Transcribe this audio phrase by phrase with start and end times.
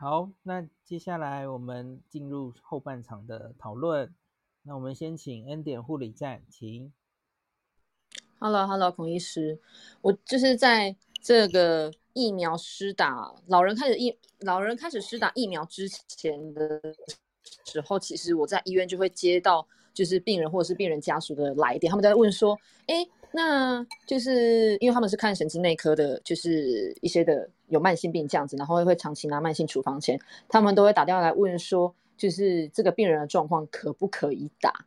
[0.00, 4.14] 好，那接下来我们进入后半场的讨论。
[4.62, 6.90] 那我们先请恩典护理站，请。
[8.38, 9.60] Hello，Hello，孔医师，
[10.00, 16.80] 我就是在这个疫苗施打，老人开始疫，老人开始施打疫苗之前的
[17.66, 30.18] 时候，其实我在医院就会接到，就是病人或者是病人家属的来电，他们在问说，哎，那就是因为他们是看神经内科的，就是一些的有慢性病这样子，然后会长期拿慢性处方箋，
[30.48, 31.94] 他们都会打电话来问说。
[32.20, 34.84] 就是这个病人的状况可不可以打？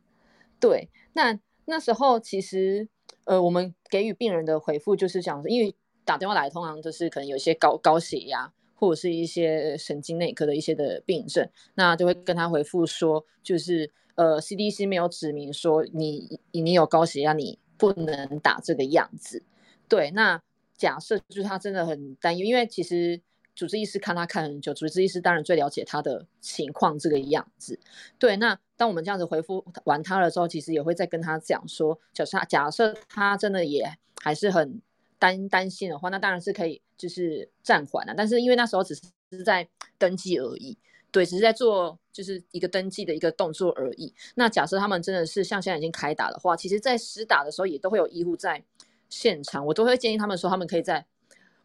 [0.60, 2.86] 对，那那时候其实
[3.24, 5.74] 呃，我们给予病人的回复就是讲，因为
[6.04, 19.42] 打电话来通常就是可能有一些高高血压或者是一些神经内科的一些的病症，那就会跟他回复说，就是呃，CDC 没有指明说你你有高血压你不能打这个样子。
[19.88, 20.42] 对，那
[20.76, 23.20] 假设就是他真的很担忧，因为其实。
[23.56, 27.78] 主治医师看他看很久，主治医师当然最了解他的情况这个样子。
[28.18, 33.88] 对，那当我们这样子回复完他了之后，其实也会再跟他讲说，假设假设他真的也
[34.20, 34.82] 还是很
[35.20, 38.14] 担担心的话，那当然是可以就是暂缓了。
[38.16, 40.76] 但是因为那时候只是在登记而已，
[41.14, 44.12] 对，只是在做就是一个登记的一个动作而已。
[44.34, 48.62] 那假设他们真的是像现在已经开打的话，其实在施打的时候也都会有医护在
[49.08, 51.06] 现场，我都会建议他们说，他们可以再。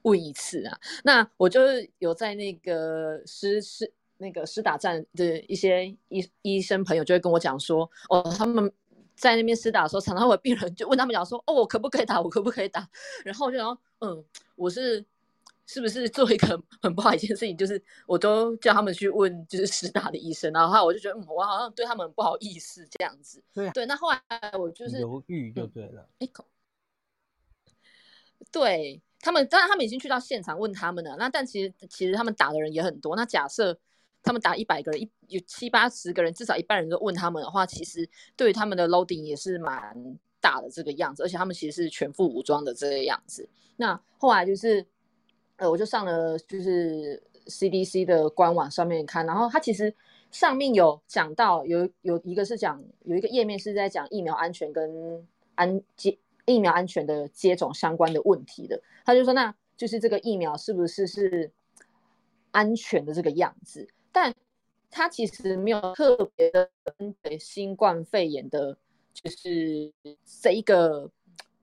[0.04, 8.72] 问一次啊，那我就是有在那个施施那个施打站的一些医医生朋友就会跟我讲说，哦，他们
[9.14, 12.22] 在那边施打的时候，常常会有病人就问他们讲说，哦，我可不可以打？
[12.22, 12.90] 我可不可以打？
[13.26, 14.24] 然后我就想，嗯，
[14.56, 15.06] 我是
[15.70, 23.44] 是不是做一个很不好一件事情，就是我都叫他们去问就是师大的医生，然后我就觉得，嗯，我好像对他们很不好意思这样子。
[23.54, 24.20] 对对，那后来
[24.58, 26.10] 我就是犹豫就对了，
[28.52, 29.02] 对。
[29.22, 31.14] 他们当然，他们已经去到现场问他们了。
[31.18, 33.18] 那但其实，其实他们打的人也很多。
[33.18, 33.78] 那假设
[34.24, 41.22] 他们打一百个人，一有七八十个人，至少一半人都问他们的话，其实对于他们的 loading 也是蛮大的这个样子。
[41.22, 43.50] 而且他们其实是全副武装的这个样子。
[43.76, 44.88] 那后来就是，
[45.60, 49.94] 呃，我就上了就是 CDC 的官网上面看，然后它其实
[50.32, 55.26] 上面有讲到有有一个是讲有一个页面是在讲疫苗安全跟
[55.56, 56.18] 安接。
[56.46, 61.52] 疫苗安全的接种相关的问题的，他就说，那就是这个疫苗是不是是
[62.50, 63.88] 安全的这个样子？
[64.12, 64.34] 但
[64.90, 68.76] 他其实没有特别的针对新冠肺炎的，
[69.14, 69.94] 就是
[70.42, 71.08] 这一个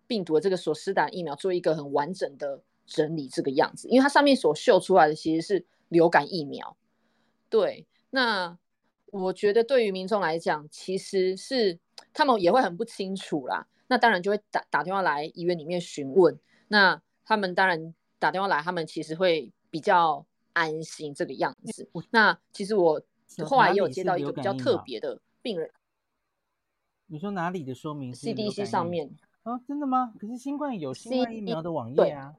[0.07, 6.77] 病毒的这个所施打疫苗做一个很完整的整理这个样子，因为它上面所秀出来的其实是流感疫苗。
[7.49, 8.57] 对，那
[9.07, 11.79] 我觉得对于民众来讲，其实是
[12.13, 13.67] 他们也会很不清楚啦。
[13.89, 16.39] 那当然就会打打电话来医院里面询问，
[16.69, 21.89] 那他们当然打电话来，他们其实会比较安心这个样子。
[22.11, 23.01] 那其实我
[23.45, 25.71] 后来也有接到一个比较特别的病人。
[27.07, 29.15] 你说哪里的说明？CDC 上面
[29.45, 29.61] 啊？
[29.69, 30.13] 真的吗？
[30.19, 32.35] 可是新冠有新冠疫苗的网页啊。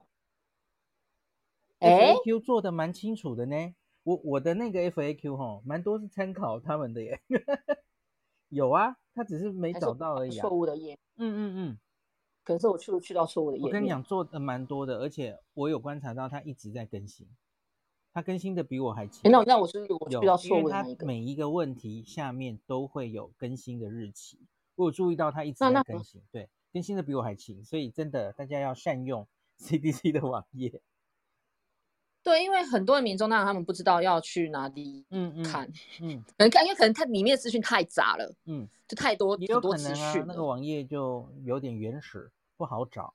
[1.79, 3.75] 哎，FAQ 做的蛮清楚的呢。
[4.03, 7.19] 我我的那个 FAQ 哈，蛮多是参考他们的耶。
[8.49, 10.41] 有啊，他只是没找到而已啊。
[10.41, 10.97] 错误的页。
[11.17, 11.77] 嗯嗯嗯，
[12.45, 13.63] 可能是我去去到错误的页。
[13.65, 17.27] 我跟你讲，做的蛮多的，而且我有观察到他一直在更新，
[18.13, 19.29] 他更新的比我还勤。
[19.29, 21.05] 那那我是我去到错误的那一个。
[21.05, 24.37] 每一个问题下面都会有更新的日期，
[24.75, 29.27] 我有注意到他一直在更新，对，更新的比我还勤，所以真的大家要善用
[29.59, 30.81] CDC 的网页。
[32.27, 35.65] 对，因为很多的民众，当然他们不知道要去哪里嗯看，
[36.01, 43.13] 嗯，嗯 可能看，因为可能它里面的资讯太杂了，嗯，就太多，很多资讯，那个网页就有点原始，不好找。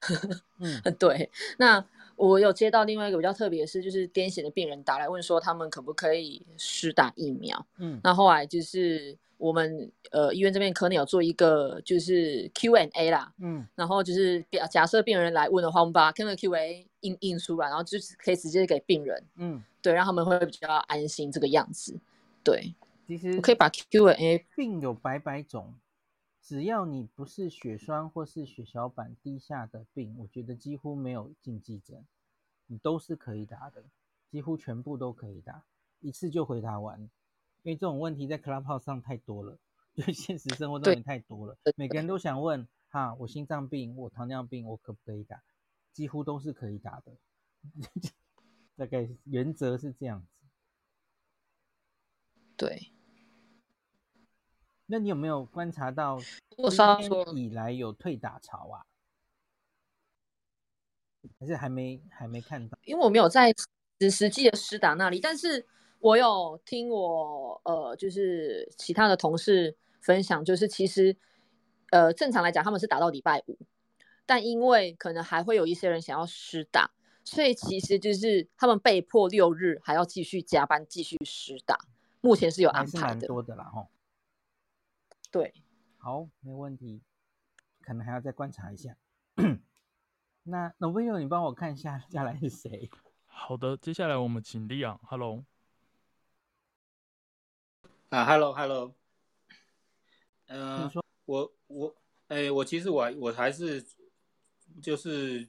[0.60, 1.28] 嗯，对。
[1.58, 7.66] 那我有接到另外一个比较特别的是，就是癫痫的病人打来问说，他们可不可以施打疫苗？
[7.78, 9.18] 嗯，那后来就是。
[9.38, 21.98] 我们呃医院这边可能有做一个就是 Q&A 啦，嗯，然后就是假假设病人来问的话，我们把那个 Q&A 印印出来，然后就是可以直接给病人，嗯，对，让他们会比较安心这个样子，
[22.44, 22.74] 对。
[23.06, 25.74] 其实我可以把 Q&A 病有百百种，
[26.42, 32.04] 只要你不是血栓或是血小板低下的病，我觉得几乎没有禁忌症，
[32.66, 33.82] 你都是可以打的，
[34.30, 35.64] 几乎全部都可以打，
[36.00, 37.00] 一次就回答完。
[37.62, 39.56] 因为这种问题在 Clubhouse 上太多了，
[39.94, 41.56] 就现实生活中也太多了。
[41.76, 45.42] 每个人都想问哈，我心脏病，我糖尿病，我可不可以打？
[45.98, 47.16] 几乎都是可以打的，
[48.76, 50.28] 大概原则是这样子。
[52.56, 52.92] 对。
[54.86, 56.20] 那你有没有观察到
[56.56, 58.86] 今天以来有退打潮啊？
[61.40, 62.78] 还是还没还没看到？
[62.84, 63.52] 因为我没有在。
[64.08, 65.66] 实际的施打那里，但是
[65.98, 71.16] 我有听我呃，就是其他的同事分享，就是其实
[71.90, 73.58] 呃正常来讲他们是打到礼拜五，
[74.28, 76.90] 但因为可能还会有一些人想要施打，
[77.24, 81.78] 所以其实就是他们被迫六日还要继续加班继续施打，
[82.20, 83.88] 目前是有安排的，蛮多的啦吼。
[85.30, 85.54] 对，
[85.96, 87.00] 好，没问题，
[87.80, 88.94] 可能还要再观察一下。
[90.44, 92.90] 那 Novino，你帮我看一下下来是谁？
[93.24, 95.42] 好的，接下来我们请 Leon，Hello。
[98.10, 98.94] 啊，Hello，Hello。
[100.48, 100.92] 嗯、呃，
[101.24, 101.94] 我我，
[102.28, 103.82] 哎、欸，我其实我我还是
[104.80, 105.46] 就是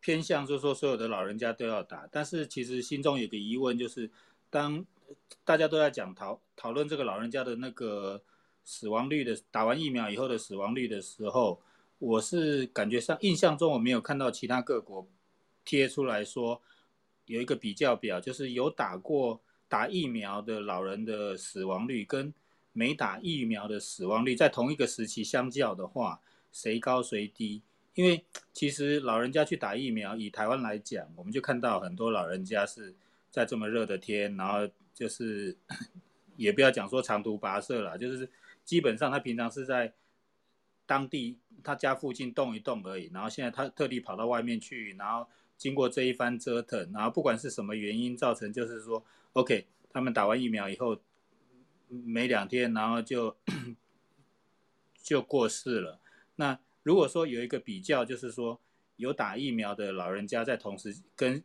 [0.00, 4.10] 偏向，就是说所有的老人家都要打，但是其实心中有个疑问，就是
[4.50, 4.84] 当
[5.44, 8.22] 大家都在讲讨讨论这个老人家的那个
[8.64, 11.60] 死亡率的打完疫苗以后的死亡率的时候。
[12.00, 15.06] 我是感觉上印象中我没有看到其他各国
[15.64, 16.60] 贴出来说
[17.24, 22.34] 有一个比较表，就是有打过打疫苗的老人的死亡率跟
[22.72, 26.20] 没打疫苗的死亡率在同一个时期相较的话，
[26.52, 27.62] 谁高谁低？
[27.94, 32.94] 因为其实老人家去打疫苗，以台湾来讲，我们就看到很多老人家是
[33.30, 35.56] 在这么热的天，然后就是
[36.36, 38.28] 也不要讲说长途跋涉了，就是
[38.64, 39.92] 基本上他平常是在
[40.86, 41.38] 当地。
[41.62, 45.26] 他家附近动一动而已，然后现在他特地跑到外面去，然后
[45.56, 49.02] 经过这一番折腾，然后不管是什么原因造成，就是说
[49.32, 51.00] ，OK，他们打完疫苗以后
[51.88, 53.34] 没两天，然后就
[55.02, 55.98] 就过世了。
[56.36, 58.60] 那如果说有一个比较，就是说
[58.94, 61.42] 有打疫苗的老人家在同时跟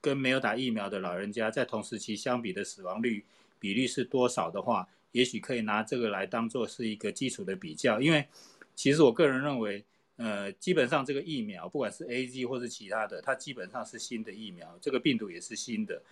[0.00, 3.26] 跟没有打疫苗的老人家在同时期相比的死亡率
[3.58, 8.26] 比率是多少的话，也许可以拿这个来当做是一个基础的比较，因为。
[8.78, 9.82] 其实我个人认为，
[10.16, 16.02] 呃，基本上这个疫苗，不管是 AZ 或是其他的，它基本上是新的疫苗，这个病毒也是新的。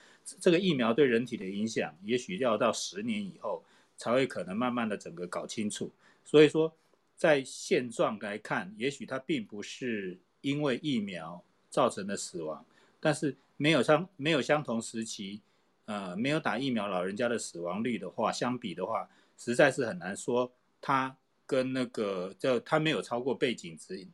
[0.41, 3.63] 这个疫苗对人体的影响，也许要到十年以后
[3.99, 5.93] 才会可能慢慢的整个搞清楚。
[6.25, 6.75] 所以说，
[7.17, 12.65] 在现状来看，也许它并不是因为疫苗造成的死亡，
[13.01, 15.41] 但是没有相没有相同时期，
[15.87, 21.17] 呃，没有打疫苗老人家的死亡率的话，相比的话，实在是很难说它。
[21.47, 24.09] 跟那个叫他没有超过背景值，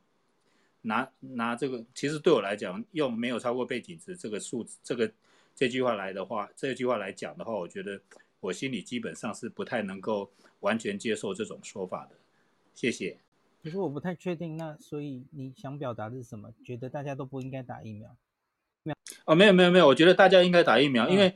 [0.80, 5.08] 拿拿这个，其实对我来讲，用没有超过背景值这个数字，这个
[5.54, 8.00] 这句话来的话，这句话来讲的话，我觉得
[8.40, 12.16] 我心里基本上是不太能够完全接受这种说法的。
[12.74, 13.18] 谢谢。
[13.62, 16.52] 可是我不太确定，那所以你想表达的是什么？
[16.64, 18.16] 觉得大家都不应该打疫苗？
[18.82, 21.34] 没有哦，没有没有没有，我觉得大家应该打疫苗，嗯、因为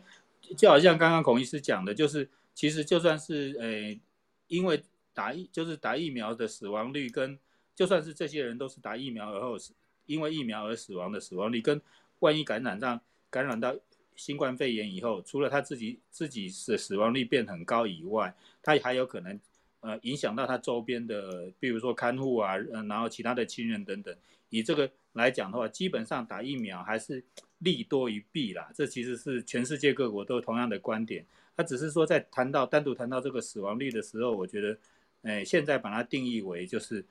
[0.56, 4.00] 就好像刚刚孔医师讲的，就是其实就算是诶，
[4.48, 4.82] 因为。
[5.16, 7.38] 打疫就是打疫苗的死亡率跟
[7.72, 9.72] 就算是这些人都是打疫苗而后死，
[10.06, 11.80] 因为疫苗而死亡的死亡率跟
[12.19, 13.76] 万一感染上感染到
[14.16, 19.38] 新冠肺炎以后，除了他自己自己的死亡率变很高以外，他还有可能
[19.84, 24.12] 呃影响到他周边的，比如说看护啊，嗯，然后其他的亲人等等。
[24.48, 27.22] 以这个来讲的话，基本上打疫苗还是
[27.58, 28.70] 利多于弊啦。
[28.75, 31.25] 这其实是全世界各国都同样的观点。
[31.56, 34.76] 他只是说在谈到单独谈到这个死亡率的时候，我觉得。
[35.26, 37.02] 哎，现在把它定义为就是，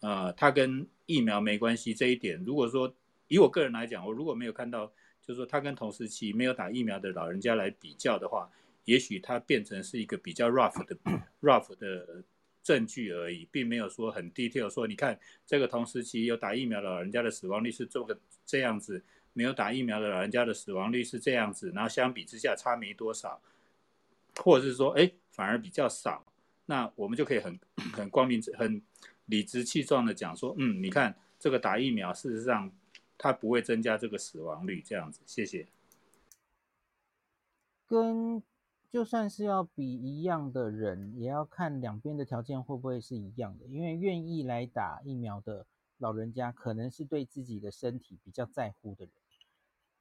[0.00, 2.38] 呃，它跟疫苗没关系这一点。
[2.44, 2.94] 如果说
[3.28, 4.86] 以我个人来讲，我如果没有看到，
[5.26, 8.46] 就是说他跟同时期没有打疫苗的老人家来比较的话，
[8.84, 10.96] 也许它变成是一个比较 rough 的
[11.40, 12.24] rough 的
[12.62, 19.02] 证据而已，并没有说很 detail 说，你看这个同时期有打疫苗的老人家的死亡率是这个这样子，
[19.32, 23.40] 没有打疫苗的老人家的死亡率是这样子，然后相比之下差没多少，
[24.36, 26.24] 或者是说，哎，反而比较少。
[26.66, 27.58] 那我们就可以很
[27.92, 28.80] 很光明、很
[29.26, 32.70] 理直气壮的讲说，嗯，你看这个打疫苗，事实上
[33.18, 35.20] 它不会增加这个死亡率，这样子。
[35.26, 35.66] 谢谢。
[37.88, 38.42] 跟
[38.92, 43.66] 就算是要比一样的人，也要看两边的条件会不会是一样的。
[43.66, 49.14] 因为愿意来打疫苗的老人家，可能是对自己的身体比较在乎的人，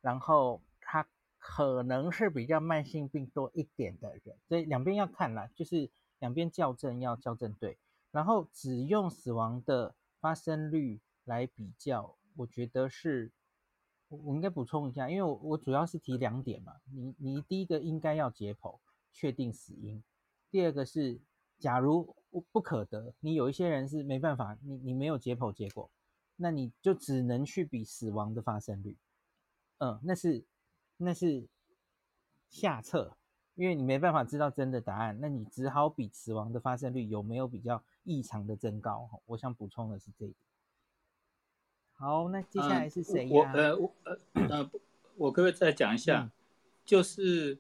[0.02, 1.08] 然后他
[1.40, 5.90] 可能是比较慢性病多一点的人，所以两边要看啦，就是。
[6.22, 7.80] 两边校正要校正对，
[8.12, 13.32] 然后只用死亡的发生率来比较，我觉得是，
[14.18, 18.78] 我应该补充一下，因为我我主要是提两点嘛，你你第一个应该要解剖
[19.12, 20.04] 确定死因，
[20.50, 21.20] 第二个是
[21.58, 22.16] 假如
[22.52, 25.90] 不可得，你有一些人是没办法，你你没有解剖结果，
[26.36, 28.98] 那你就只能去比死亡的发生率，
[29.80, 30.46] 嗯，那是
[30.98, 31.48] 那是
[32.50, 33.18] 下策。
[33.56, 39.10] 因为你没办法知道真的答案，那你只好比死亡的发生率有没有比较异常的增高。
[39.26, 40.51] 我想补充的是这一点。
[42.02, 43.30] 好，那接下来是谁呀？
[43.32, 44.18] 我呃我呃
[44.50, 44.72] 呃，
[45.18, 46.32] 我可不可以再讲一下？
[46.84, 47.60] 就是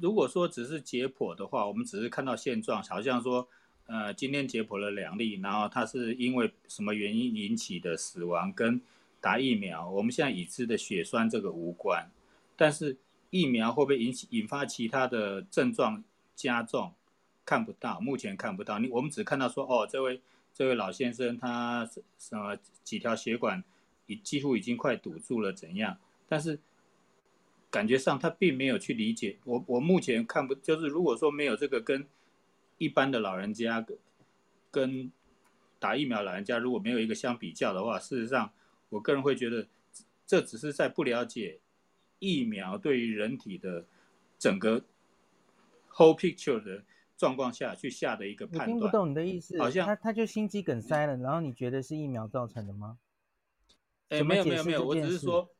[0.00, 3.46] 如果说只是解剖的话，我们只是看到现状，好像说，
[3.84, 8.80] 呃，今天解剖了两例，然后他是因为什么原因引起的死亡，跟
[9.20, 12.10] 打疫苗，我们现在已知的血栓这个无关。
[12.56, 12.96] 但是
[13.28, 16.02] 疫苗会不会引起引发其他的症状
[16.34, 16.94] 加重，
[17.44, 18.78] 看不到，目前看不到。
[18.78, 20.22] 你我们只看到说，哦，这位
[20.58, 21.88] 这位老先生他
[22.18, 23.62] 什么几条血管
[24.06, 25.96] 已几乎已经快堵住了，怎样？
[26.28, 26.58] 但是
[27.70, 29.38] 感觉上他并没有去理解。
[29.44, 32.04] 我我目前看不，就是如果说没有这个跟。
[32.80, 33.84] 一般的老人家
[34.70, 35.10] 跟
[35.80, 38.52] 打疫苗老人家如果没有一个相比较的话，事实上，
[38.88, 39.66] 我个人会觉得
[40.24, 41.58] 这只是在不了解
[42.20, 43.84] 疫苗对于人体的
[44.38, 44.84] 整个
[45.90, 46.84] whole picture 的
[47.18, 48.70] 状况下去下的一个判断。
[48.70, 52.96] 我听不懂你的意思，好像他他就心肌梗塞了，然后你觉得是疫苗造成的吗？
[54.08, 55.50] 哎，没有没有没有，我只是说，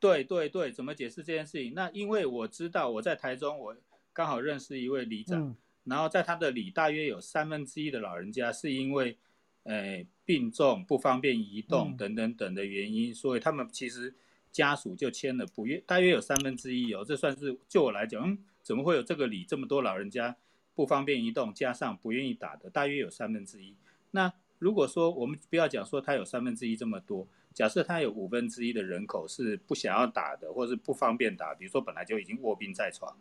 [0.00, 1.74] 对对对，怎么解释这件事情？
[1.74, 3.76] 那因为我知道我在台中，我
[4.12, 5.40] 刚好认识一位里长。
[5.40, 9.18] 嗯然后在他的里，大约有三分之一的老人家是因为，
[9.64, 14.14] 呃，病重不方便移动等等等的原因，嗯、所以他们其实
[14.52, 20.36] 家属就签了不愿，大约有三分之一哦，这算是就我来讲，嗯，怎么会有这个里这么多老人家
[20.74, 23.76] 不方便移动，加上不愿意打的，大约有三分之一。
[24.10, 33.16] 那如果说我们不要讲说他有三分之一这么多，假设他有五分之一的人口是不想要打的，或是不方便打，比如说本来就已经卧病在床，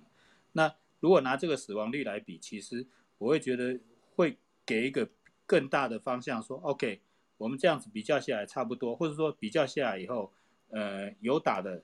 [0.51, 0.73] 那。
[1.01, 2.85] 如果拿这个死亡率来比，其实
[3.17, 3.79] 我会觉得
[4.15, 5.09] 会给一个
[5.47, 7.01] 更大的方向，说 OK，
[7.39, 10.31] 我们这样子比较下来差不多，或者说比较下来以后，
[10.69, 11.81] 呃，有打的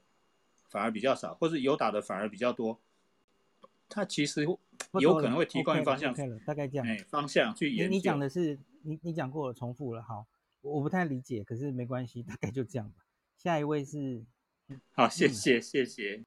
[0.70, 2.80] 反而比较少，或是有打的反而比较多，
[3.90, 4.46] 它其实
[5.00, 7.92] 有可能会提供一个方向，okay 了 okay 了大概这样，哎，方向去研究。
[7.92, 10.28] 你讲的是你你讲过了，重复了，好，
[10.62, 13.06] 我不太理解，可是没关系，大概就这样吧。
[13.38, 14.26] 下一位是，
[14.92, 16.24] 好，谢谢、嗯、谢谢。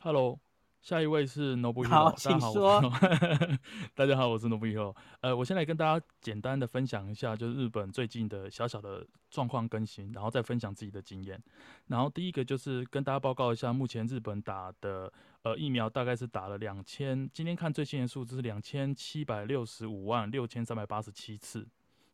[0.00, 0.38] Hello，
[0.86, 1.88] 下一位是 Nobuhiro。
[1.88, 2.80] 好，请说。
[3.92, 4.94] 大家好，我是 Nobuhiro。
[5.20, 11.42] 呃，我先来跟大家简单的分享一下，就是日本最近的小小的状况更新，然后再分享自己的经验。
[11.88, 15.12] 然后第一个就是跟大家报告一下，目前日本打的
[15.42, 21.66] 呃疫苗大概是打了两千，今天看最新的数字是两千七百六十五万六千三百八十七次，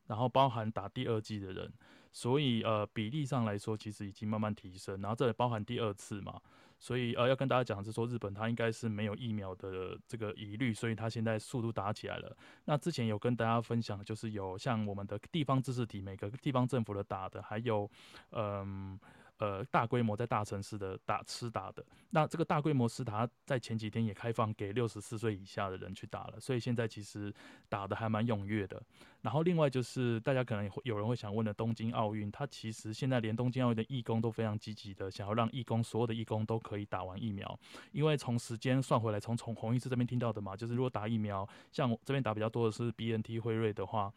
[0.06, 1.70] 然后包含打第二剂的人，
[2.10, 4.98] 所以呃比例上来说，其实已经慢慢提升。
[5.02, 6.40] 然后这里包含第二次嘛。
[6.82, 12.36] 所以呃，要跟大家讲的是说，日本它应该是没有疫苗的这个疑虑，所以它现在速度打起来了。
[12.64, 17.88] 那之前有跟大家分享，就是有像我们的地方自治体，每个地方政府的打的，还有
[18.32, 18.98] 嗯。
[18.98, 27.34] 呃，呃大规模在大城市的打吃打的，那这个大规模施打在前几天也开放给六十四岁以下的人去打了，所以现在其实
[27.68, 28.80] 打得还蛮踊跃的。
[29.20, 37.58] 然后另外就是大家可能有人会想问的东京奥运，它其实现在连东京奥运的义工都非常积极的想要让义工所有的义工都可以打完疫苗，
[37.90, 44.12] 因为从时间算回来，从从红医师这边听到的嘛，就是如果打疫苗，像我这边打比较多的是 BNT 辉瑞的话。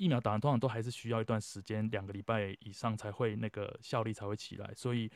[0.00, 5.10] 疫苗打完通常都还是需要一段时间，两个礼拜以上才会那个效力才会起来，所以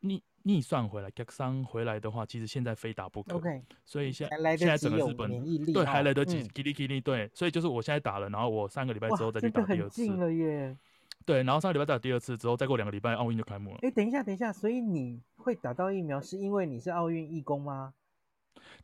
[0.00, 3.36] 逆逆算回来，逆算回来的话，其实现在非打不可。
[3.36, 5.30] OK，所以现在现在整个日本
[5.72, 10.06] 对还来得及，叽哩叽哩对，所以就是我现在打了，然后我三个礼拜之后再去打第二次。
[10.08, 10.76] 了耶。
[11.24, 13.78] 对，然后上个礼拜打第二次之后，再过两个礼拜奥运就开幕了。
[13.82, 17.94] 哎，等一下，等一下，所以你会打到疫苗是因为你是奥运义工吗？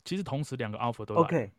[0.03, 1.21] 其实同时两个 offer 都来。
[1.21, 1.51] OK。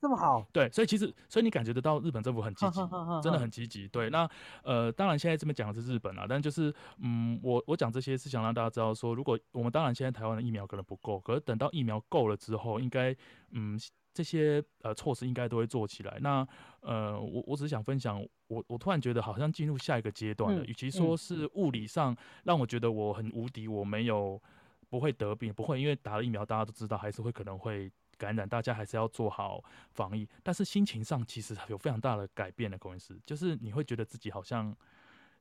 [0.00, 2.80] 这么好，对，所以其实，所以你感觉得到日本政府很积极，
[3.22, 3.86] 真的很积极。
[3.86, 4.26] 对，那
[4.62, 13.14] 呃，当然现在这边讲的是日本啊，但就是，嗯，我我讲这些是想让大家知道说，如果我们当然现在台湾的疫苗可能不够，可是等到疫苗够了之后，应该，
[13.50, 13.78] 嗯，
[14.14, 16.18] 这些呃措施应该都会做起来。
[16.22, 16.48] 那
[16.80, 24.40] 呃，我我只是想分享，我我突然觉得好像进入下一个阶段了，与、嗯、其说是物理上让我觉得我很无敌，我没有
[24.88, 27.92] 不会得病，不会，因为打了疫苗，大家都知道还是会可能会。
[28.20, 32.76] 感染，大家还是要做好防疫，但是心情上其实有非常大的改变的。
[32.76, 34.76] 公司就是你会觉得自己好像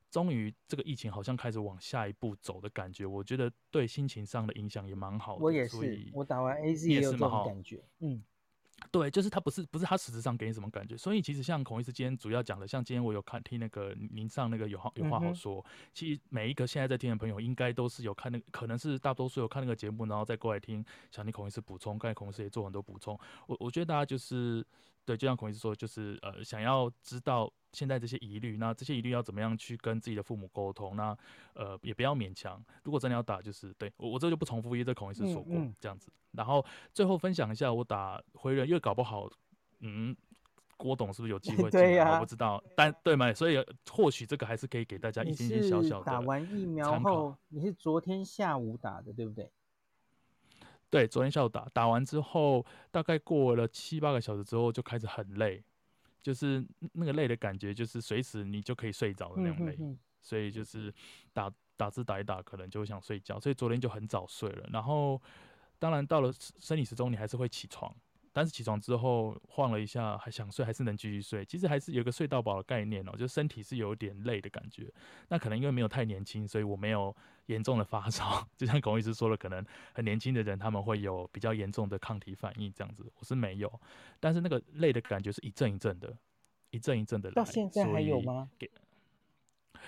[0.09, 5.43] 终于这个疫情好像开始往下一步走的感觉，我觉得对心情上的影响也蛮好的。
[5.43, 8.23] 我也是，我打完 AZ 也有这种感觉，嗯。
[8.91, 24.65] 对，就是他不是不是他实质上给你什么感觉，所以其实像孔医师今天主要讲的，像今天我有看听那个您上那个有话有话好说，嗯、其实每一个现在在听的朋友应该都是有看那个，可能是大多数有看那个节目，然后再过来听，想听孔医师补充，刚才孔医师也做很多补充，我我觉得大家就是
[25.09, 27.51] 对，就像孔医师说，就是呃想要知道。
[27.71, 30.95] 现在这些疑虑，那这些疑虑要怎么样去跟自己的父母沟通？
[30.95, 31.15] 那
[31.53, 32.59] 呃也不要勉强。
[32.83, 36.11] 如果真的要打，就是对我我这就不重复，因为这孔医师说过、嗯嗯、这样子。
[36.31, 39.29] 然后最后分享一下我打辉人，因为搞不好，
[39.81, 40.17] 嗯，
[40.77, 41.69] 郭董是不是有机会？
[41.69, 43.31] 对呀、啊，我不知道，但对嘛？
[43.35, 46.05] 所以或许这个还是可以给大家一点点小小的。
[46.05, 49.47] 打完疫苗后，你是昨天下午打的，对不对？
[50.89, 55.63] 对，昨天下午打，打完之后大概过了七八个小时之后就开始很累，
[56.21, 59.77] 就是那个累的感觉，就是随时你就可以睡着的那种累。
[60.21, 60.93] 所以就是
[61.31, 64.67] 打打字打一打，可能就想睡觉，所以昨天就很早睡了。
[64.69, 65.19] 然后
[65.79, 66.29] 当然到了
[66.59, 67.95] 生理时钟，你还是会起床。
[68.33, 71.43] 但是起床之后晃了一下，还想睡，还是能继续睡。
[71.45, 74.91] 其实还是有个睡到饱的概念哦，就身体是有点累的感觉。
[75.29, 77.15] 那可能因为没有太年轻，所以我没有
[77.49, 78.47] 严重的发烧。
[78.57, 79.63] 就像孔医师说的，可能
[79.93, 83.05] 很年轻的人他们会有比较严重的抗体反应这样子。
[83.19, 83.81] 我是没有，
[84.19, 86.11] 但是那个累的感觉是一阵一阵的，
[86.71, 87.35] 一阵一阵的来。
[87.35, 88.49] 到现在还有吗？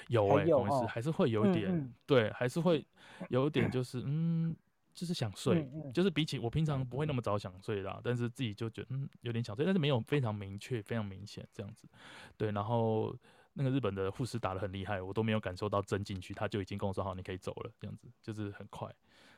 [0.09, 2.85] 有哎、欸，孔医师还是会有一点，嗯嗯对，还是会
[3.29, 4.55] 有一点，就是嗯。
[4.93, 11.87] 就是想睡，嗯嗯、就是比起我平常不会那么早想睡啦，但是自己就觉得嗯有点想睡，但是没有非常明确、非常明显这样子。
[12.35, 13.15] 对，然后
[13.53, 18.93] 那个日本的护士打得很厉害，我都没有感受到针进去，他就已经跟我说好，你可以走了，这样子就是很快。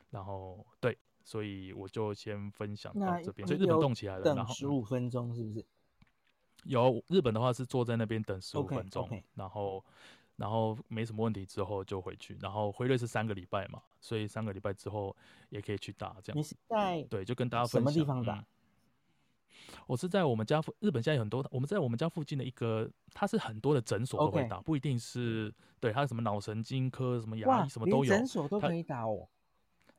[0.09, 3.47] 然后对，所以我就先分享到这边。
[3.47, 5.65] 所以日本动起来了，然后十五分钟是不是？
[6.63, 9.23] 有日本的话是坐在那边等十五分钟，okay, okay.
[9.35, 9.83] 然后。
[10.35, 15.15] 然后没什么问题之后就回去，然后辉瑞是三个礼拜嘛，所以三个礼拜之后
[15.49, 16.37] 也可以去打这样。
[16.37, 17.93] 你是在对，就跟大家分享。
[17.93, 18.39] 什么地方打？
[18.39, 18.45] 嗯，
[19.87, 29.27] 我是在我们家附日本现在有很多，我们在我们家附近的一个，它是很多的诊所都可以打.不一定是对，它有什么脑神经科、什么牙医什么都有，诊所都可以打哦。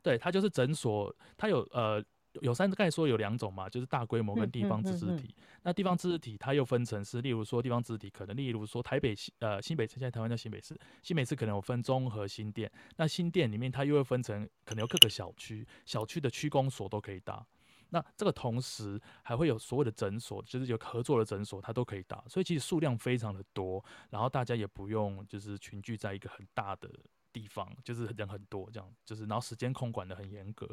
[0.02, 2.04] 对，它就是诊所，它有呃。
[2.40, 5.22] 有三，刚才说有两种嘛，就是大规模跟地方自治体。
[5.22, 12.68] 嗯嗯嗯嗯、那地方自治体它又分成是，例如说地方自治体可能，例如说台北呃新北市，现在台湾叫新北市，新北市可能有分综合新店。
[12.96, 17.46] 那新店里面它又会分成，可能有各个小区，小区的区公所都可以打。
[17.94, 22.24] 那这个同时还会有所有的诊所，就是有合作的诊所，它都可以打。
[22.28, 26.90] 所以其实数量非常的多，然后大家也不用就是群聚在一个很大的
[27.32, 30.68] 地方，就是人很多这样，就是然后时间控管得很严格。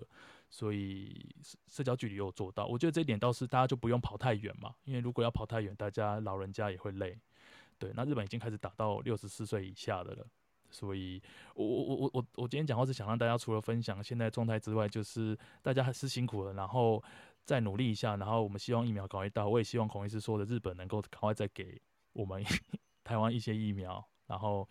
[0.50, 1.34] 所以
[1.68, 7.18] 社交距离有做到，我觉得这一点倒是大家就不用跑太远嘛，因为如果要跑太远，大家老人家也会累。
[7.78, 10.28] 对，那日本已经开始打到六十四岁以下的了，
[10.72, 11.22] 所以
[11.54, 17.04] 我我我我我我今天讲话是想让大家除了分享现在状态之外，就是大家还是辛苦了，然后
[17.44, 21.80] 再努力一下，然后我们希望疫苗赶快到，我也希望孔医师说的日本能够赶快再给
[22.14, 22.44] 我们
[23.04, 24.68] 台湾一些疫苗，然后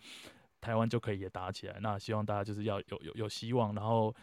[0.59, 1.79] 台湾就可以也打起来。
[1.81, 4.13] 那希望大家就是要有有有希望，然后。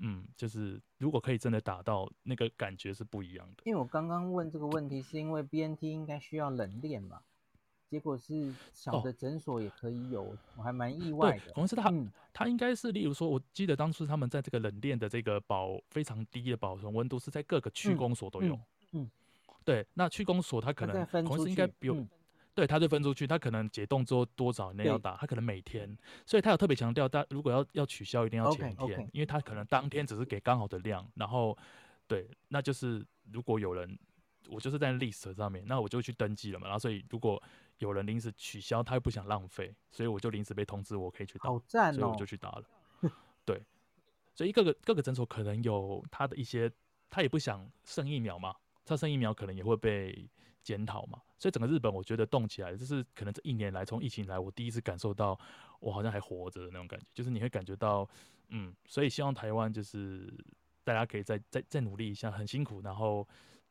[0.00, 3.64] 嗯，就是如果可以真的打到，那个感觉是不一样的。
[3.64, 7.20] 因为我刚刚问这个问题，是因为 BNT 应该需要冷链嘛，
[7.88, 11.38] 结果是小的诊所也可以有，哦、我还蛮意外的。
[11.38, 18.54] 对，可能是他，嗯、他应该是，例如说，我记得当初他们在这个冷链的这个保非常低的保存温度，是在各个区公所都有。
[18.54, 18.60] 嗯，
[18.92, 19.10] 嗯嗯
[19.64, 22.06] 对，那区公所他可能可能是应该比如。
[22.54, 25.96] 对，他就分出去，他可能解冻之后多少那要打，他可能每天，
[26.26, 29.08] 所以他有特别强调，但如果要要取消，一定要前一天，okay, okay.
[29.12, 31.56] 因为他可能当天只是给刚好的量，然后
[32.08, 33.96] 对，那就是如果有人，
[34.48, 37.40] 我就是在 list 上面，那我就去登记了嘛，然后所以如果
[37.78, 42.64] 有人临时取消，他又不想浪费，所以我就临时被通知我可以去打，好赞哦，所以我就去打了，
[43.44, 43.62] 对，
[44.34, 46.70] 所以各个各个诊所可能有他的一些，
[47.08, 50.28] 他也不想剩疫苗嘛，他剩疫苗可能也会被。
[50.60, 55.38] 检讨嘛，所以整个日本我觉得动起来，就是可能这一年来从疫情来，我第一次感受到
[55.80, 58.06] 我好像还活着的那种感觉，就是你会感觉到，
[58.48, 60.30] 嗯，所以希望台湾就是
[60.84, 63.26] 大家可以再再再努力一下，很辛苦，然后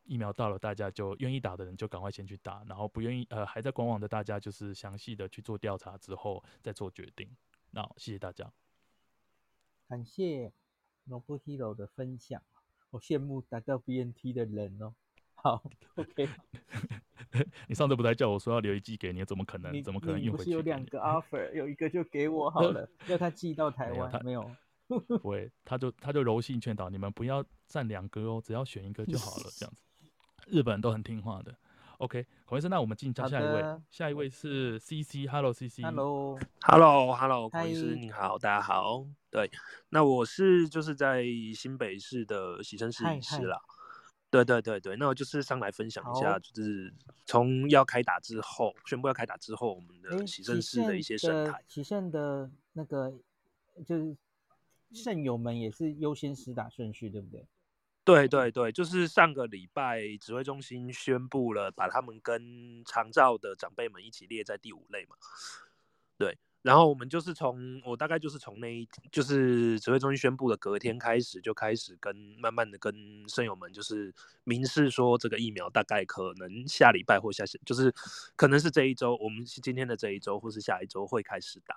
[0.08, 7.28] 疫苗到了，大家就愿意打的人就赶快先去打，然后不愿意呃还在观望的大家就是详细的去做调查之后再做决定。
[7.70, 8.50] 那谢谢大家，
[9.86, 10.50] 感谢
[11.08, 12.42] Nobuhiro 的分享，
[12.90, 14.94] 我羡慕打到 BNT 的人哦。
[15.34, 15.62] 好
[15.94, 16.28] ，OK。
[17.68, 19.72] 你上次不是还叫我说要留一剂给你，怎么可能？
[19.72, 20.44] 你怎么可能运回去？
[20.44, 24.50] 不是有两个 offer， 有一个就给我好了，要他寄到台湾没有？
[24.88, 29.84] 不会，他就他就柔性劝导你们不要占两个哦，只要选一个就好了，这样子。
[30.50, 31.54] 日本人都很听话的。
[31.98, 35.82] OK，孔医生，那我们进下一位，下一位是 CC，Hello CC。
[35.82, 39.04] Hello，Hello，Hello，孔医生你好，大家好。
[39.30, 39.50] 对，
[39.88, 43.60] 那我是就是在新北市的洗肾室医师啦。
[44.30, 46.94] 对对对对，那我就是上来分享一下，就是
[47.26, 51.64] 从要开打之后，宣布要开打之后，我们的洗肾室的一些生态。
[51.66, 53.12] 洗肾的那个
[53.84, 54.16] 就是
[54.92, 57.44] 肾友们也是优先施打顺序，对不对？
[58.08, 65.16] 对对对，就是上个礼拜指挥中心宣布了，把他们跟长照的长辈们一起列在第五类嘛。
[66.16, 72.94] 对，然后我们就是从我大概就是从那一就是指挥中心宣布的隔天开始，就开始跟慢慢的跟
[73.28, 74.10] 肾友们就是
[74.42, 77.92] 明示说，这个疫苗大概可能下礼拜或下下就是
[78.36, 81.76] 可能是这一周，我们是今天的这一周或是下一周会开始打。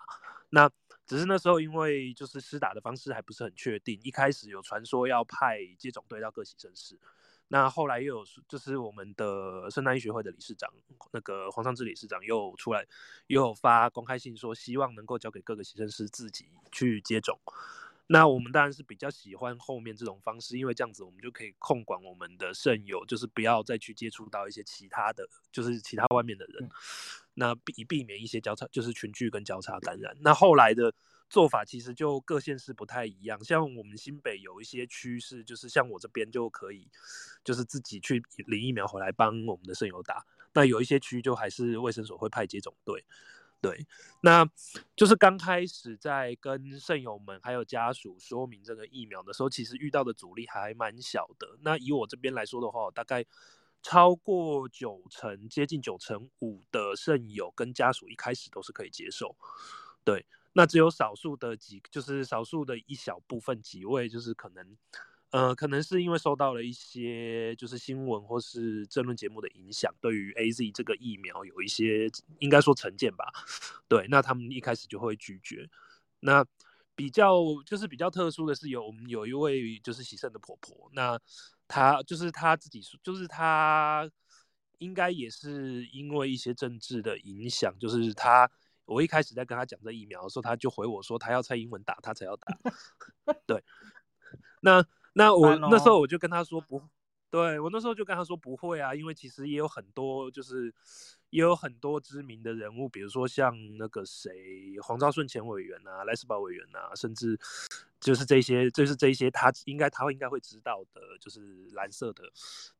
[0.49, 0.71] 那
[1.11, 6.97] 只是那时候因为就是施打的方式还不是很确定，一开始有传说要派接种队到各洗肾室。
[7.49, 10.73] 那后来又有，就是我们的圣诞医学会的理事长，
[11.11, 12.87] 那个黄尚志理事长又出来，
[13.27, 17.37] 又有发公开信说，希望能够交给各个洗肾师自己去接种。
[18.07, 26.69] 那我们当然是比较喜欢后面这种方式，因为这样子我们就可以控管我们的肾友，就是不要再去接触到一些其他的，就是其他外面的人，
[27.35, 30.15] 那避避免一些交叉，就是群聚跟交叉感染。
[30.21, 30.93] 那后来的。
[31.31, 36.89] 做法其实就各县市不太一样，像我们新北有一些区是，就是像我这边就可以，
[37.41, 40.25] 就是自己去领疫苗回来帮我们的肾友打。
[40.51, 43.05] 那有一些区就还是卫生所会派接种队，
[43.61, 43.85] 对，
[44.21, 44.43] 那
[44.95, 51.57] 就是刚开始在跟肾友们还有家属说明这个疫苗的时候，其实遇到的阻力还蛮小的。
[51.61, 53.23] 那以我这边来说的话，大概
[53.83, 59.35] 超过九成，接近九成五的肾友跟家属一开始都是可以接受，
[60.03, 60.25] 对。
[60.53, 64.75] 那只有少数的几，就是少数的一小部分几位，就是可能，
[65.31, 73.25] 呃，可能是因为受到了一些就是新闻或是政论节目的影响，对于 AZ 这个疫苗有一些应该说成见吧。
[73.87, 75.69] 对，那他们一开始就会拒绝。
[76.19, 76.45] 那
[76.95, 81.19] 比较就是比较特殊的是有我们有一位就是洗肾的婆婆，那
[81.67, 84.09] 她就是她自己说，就是她
[84.77, 88.49] 应该也是因为一些政治的影响，就是她。
[88.85, 92.57] 我一开始在跟他讲这疫苗的时候，他就回我说他要蔡英文打他才要打。
[93.47, 93.63] 对，
[94.59, 96.81] 那那我那时候我就跟他说不，
[97.29, 100.73] 对我那时候就跟他说不会啊，因为其实也有很多就是。
[101.31, 107.39] 也有很多知名的人物，比如说像那个谁黄昭顺前委员啊、赖斯宝委员啊，甚至
[108.01, 112.23] 就是这些，就是这些他应该他会应该会知道的，就是蓝色的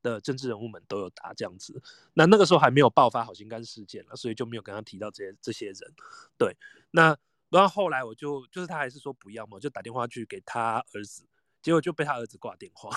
[0.02, 1.82] 的政治人物们都有打这样子。
[2.14, 5.94] 那那个时候还没有爆发好心肝事件了，所以就没有跟他提到这些这些人。
[6.38, 6.54] 对，
[6.92, 7.18] 那
[7.50, 11.24] 然后后来我就就是他还是说不要嘛，就打电话去给他儿子，
[11.62, 12.90] 结果就被他儿子挂电话。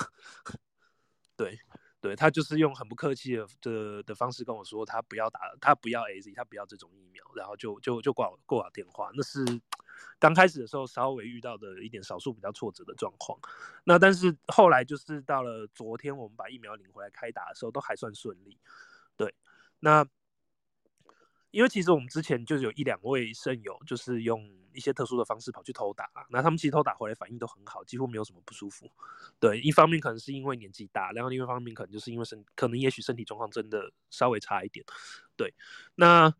[1.36, 1.58] 对。
[2.00, 9.10] 对，他就是用很不客气的的的方式跟我说，他不要打，他不要 AZ，他不要这种疫苗，然后就就就挂挂我电话。
[9.14, 9.42] 那是
[10.18, 13.38] 刚开始的时候稍微遇到的一点少数比较挫折的状况。
[13.84, 18.58] 那但是后来就是到了昨天，我们把疫苗领回来开打的时候，都还算顺利。
[19.16, 19.34] 对，
[19.80, 20.06] 那。
[21.52, 28.90] 因为其实我们之前就有一两位肾友，就是用一些特殊的方式跑去偷打，那他们其实偷打回来反应都很好，几乎没有什么不舒服。
[29.40, 34.84] 对，一方面可能是因为年纪大，然后另一方面可能就是因为身，可能也许身体状况真的稍微差一点。
[35.36, 35.54] 对，
[35.94, 36.34] 那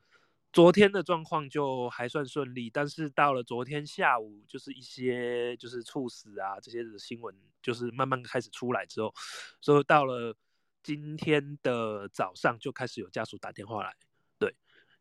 [0.53, 9.14] 昨天的状况就还算顺利，但是到了昨天下午，就是一些就是猝死啊这些的新闻，就是慢慢开始出来之后，
[9.61, 10.37] 所以到了
[10.83, 13.94] 今天的早上就开始有家属打电话来。
[14.38, 14.55] 对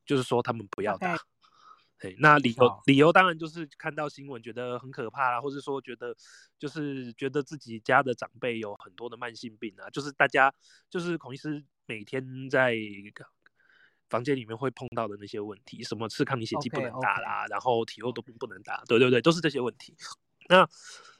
[0.06, 1.18] 就是说他们不要打，
[2.04, 6.14] 嘿，那理由理由当然就是看到新闻觉得很可怕啦，或者说觉得
[6.60, 10.54] 就是觉得自己家的长辈有很多的慢性病啊，就是大家
[10.90, 12.76] 就是孔医师每天在
[14.10, 19.96] 房间里面会碰到的那些问题，什么吃抗凝血剂不能打啦，然后体弱多病不能打，对对对，都是这些问题。
[20.50, 20.68] 那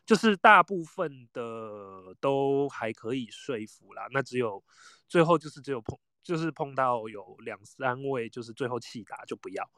[0.06, 4.62] 就是大部分的都还可以说服啦，那只有
[5.08, 5.98] 最后就是只有碰。
[6.24, 9.70] 就是碰到有两三位，就是最后弃打就不要，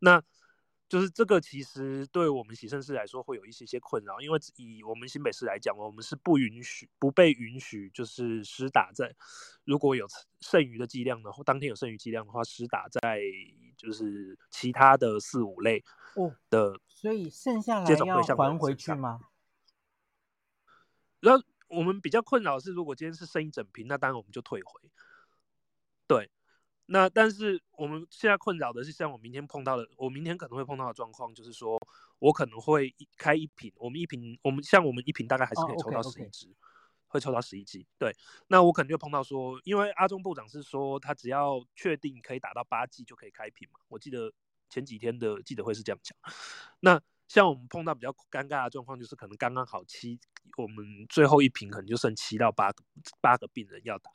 [0.00, 0.22] 那
[0.88, 9.14] 就是这个其实对我们洗肾室来说会有一些些困扰，因为以我们新北市来讲，我们是不允许不被允许就是施打在
[9.64, 10.06] 如果有
[10.40, 13.20] 剩余的剂量的话，当天有剩余剂量的话，施打在
[13.76, 15.82] 就是其他的四五类
[16.50, 19.20] 的，所以剩下来要还回去吗？
[21.20, 24.80] 然后我们比较困扰是，如果今天是剩一整瓶，那当然我们就退回。
[26.06, 26.30] 对，
[26.86, 31.80] 那但是我们现在困扰的是，像我明天碰到的，我明天可能会碰到的状况，就是说
[32.18, 37.08] 我可能会开一瓶，我们一瓶，我们像我们一瓶大概还是可以抽到十一支，oh, okay, okay.
[37.08, 37.84] 会抽到十一支。
[37.98, 38.14] 对，
[38.48, 44.30] 那我可能就碰到说，因为阿中部长是说他只要确定可以打到八剂就可以开瓶嘛，我记得
[44.68, 46.16] 前几天的记者会是这样讲。
[46.80, 50.20] 那像我们碰到比较尴尬的状况，就是可能刚刚好七，
[50.58, 52.84] 我们最后一瓶可能就剩七到八个
[53.22, 54.10] 八个病人要打。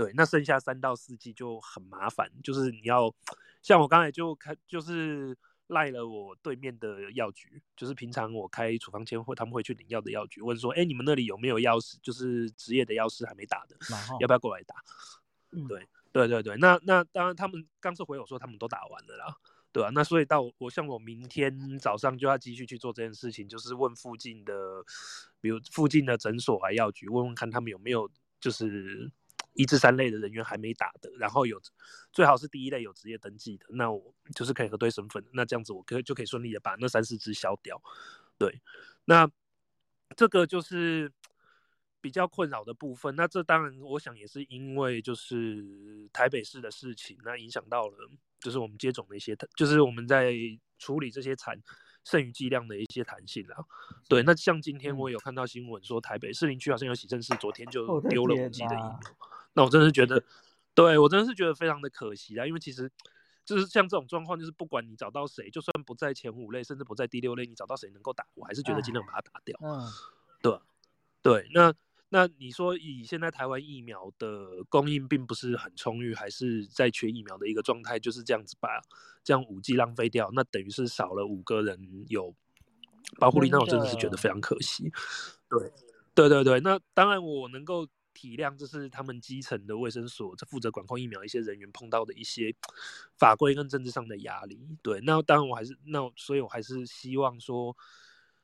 [0.00, 3.14] 对，那剩下三到四季就很麻烦，就是你要
[3.60, 5.36] 像我刚才就开，就是
[5.66, 13.76] 赖了我对面的药局，就是平常我开处方签或他们会去领药的药局，问说，哎，你们那里有没有药师，就是职业的药师还没打的，
[14.20, 14.74] 要不要过来打？
[15.68, 19.36] 对，对对对，那那当然他们刚是回我说他们都打完了啦，
[19.70, 24.82] 对啊，那所以到我像我明天早上就要继续去做这件事情，就是问附近的，
[25.42, 28.10] 比如附近的诊所还药局，问问看他们有没有
[28.40, 29.12] 就是
[29.54, 31.60] 一至三类的人员还没打的，然后有
[32.12, 37.80] 最好是第一类有职业登记的，那我就是可以核对身份，那这样子我可以就可以顺利的把那三四只消掉。
[38.38, 38.60] 对，
[39.04, 39.30] 那
[40.16, 41.12] 这个就是
[42.00, 43.14] 比较困扰的部分。
[43.16, 47.96] 那这当然我想也是因为就是台北市的事情，那影响到了。
[48.42, 50.32] 就是我们接种的一些，就是我们在
[50.78, 51.60] 处理这些残
[52.06, 53.62] 剩余剂量的一些弹性啊。
[54.08, 59.00] 对，那像今天我有看到新闻说，台北市林区好像有洗政室，昨天就丢了五剂的疫苗。
[59.54, 60.22] 那我真的是觉得，
[60.74, 62.46] 对我真的是觉得非常的可惜啊。
[62.46, 62.90] 因为其实
[63.44, 69.58] 就是像这种状况，就是不管你找到谁，就算不在前五类，甚至不在第六类，你找到谁能够打，我还是觉得尽量把它打掉。
[69.62, 69.86] 嗯，
[70.42, 70.58] 对，
[71.22, 71.74] 对，那。
[72.12, 78.82] 那你说以现在台湾疫苗的供应并不是很充裕，还是在缺疫苗的一个状态，就是这样子把
[79.22, 82.34] 这样五 G 浪费掉，那等于是少了五个人有
[83.20, 84.90] 保护力，那我真的是觉得非常可惜。
[85.48, 85.72] 对，
[86.12, 87.86] 对对对，那当然我能够
[88.20, 92.54] 体谅，这是他们基层的卫生所这负责管控疫苗一些人员碰到的一些
[93.16, 94.76] 法规跟政治上的压力。
[94.82, 97.76] 对，那当然我还是那，所以我还是希望说。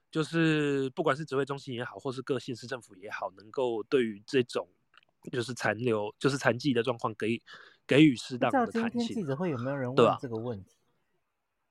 [0.08, 4.66] 就是不管是指挥中心也好，或是各县市政府也好，能够对于这种
[5.30, 7.42] 就是残留、就是残疾的状况，给
[7.86, 9.00] 给予适当的弹性。
[9.00, 10.76] 今天记者会有没有人问这个问题？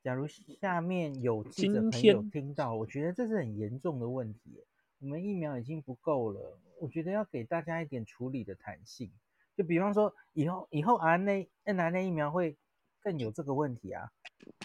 [0.04, 4.62] 假如下面有记者朋友听到，我觉得这是很严重的问题。
[5.00, 9.12] 我们疫苗已经不够了，我觉得要给大家一点处理的弹性。
[9.56, 12.58] 就比方说，以后以后 RNA、mRNA 疫苗会
[13.02, 14.12] 更有这个问题啊，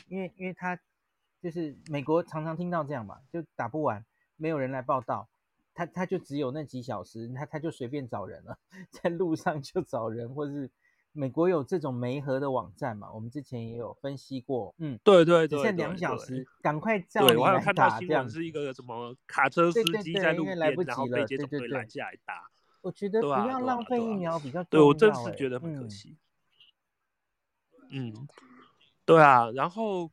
[0.09, 0.79] 因为因为它。
[1.43, 4.05] 就是美国常常听到这样嘛，就打不完，
[4.37, 5.27] 没有人来报道，
[5.73, 8.59] 他他就只有那几小时，他他就随便找人了，
[8.93, 10.71] 在路上就找人，或是
[11.13, 22.51] 美国有这种媒合的网站嘛，我们之前也有分析过，嗯，对对对，只剩两小时，赶快叫你来打，对，我还有看到新闻是一个什么卡车司机在路边，来不及了，然后被接种队拦下来打，
[22.83, 26.17] 我觉得不要浪费疫苗比较重要，对我真是觉得很可惜，
[27.91, 28.29] 嗯，嗯，
[29.05, 30.11] 对啊，然后。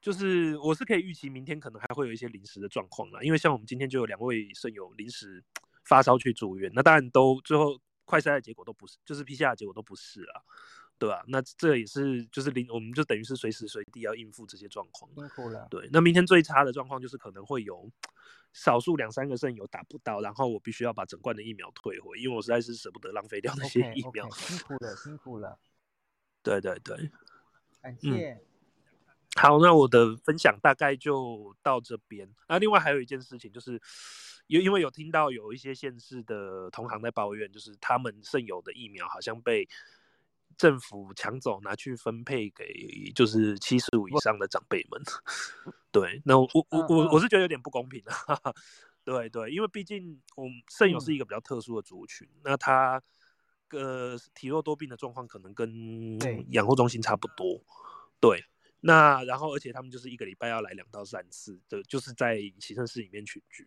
[0.00, 5.42] 就是我是可以预期明天可能还会有一些临时的状况啦，因为像我们今天就有两位肾友临时
[5.84, 7.76] 发烧去住院，那当然都最后
[8.08, 10.40] 快筛的结果都不是，就是 PCR 结果都不是啊，
[10.98, 11.22] 对吧？
[11.28, 15.10] 那这也是就是临我们就等于是随时随地要应付这些状况。
[15.14, 15.68] 辛苦了。
[15.70, 17.90] 对，那明天最差的状况就是可能会有
[18.54, 24.26] 少数两三个肾友打不到，然后我必须要把整罐的疫苗退回，因为我实在是舍不得浪费掉那些疫苗。
[24.26, 25.58] Okay, okay, 辛苦了，辛苦了。
[26.42, 27.10] 对对对，
[27.82, 28.32] 感谢。
[28.32, 28.40] 嗯
[29.36, 32.28] 好，那我的分享大概就到这边。
[32.48, 33.80] 那另外还有一件事情，就是
[34.48, 39.68] 因因为有听到有一些县市的同行在抱怨，就是他们剩有的疫苗好像被
[40.56, 45.00] 政府抢走，拿去分配给就是七十五以上的长辈们。
[45.92, 48.52] 对，那我我我我是觉得有点不公平啊。
[49.04, 53.00] 对对，因为毕竟我们剩有是一个比较特殊的族群，那他
[53.70, 56.18] 呃体弱多病的状况可能跟
[56.50, 57.62] 养护中心差不多。
[58.18, 58.44] 对。
[58.80, 63.66] 那然后，而且他们就是一个礼拜要来两到三次的，就是在洗肾室里面群聚。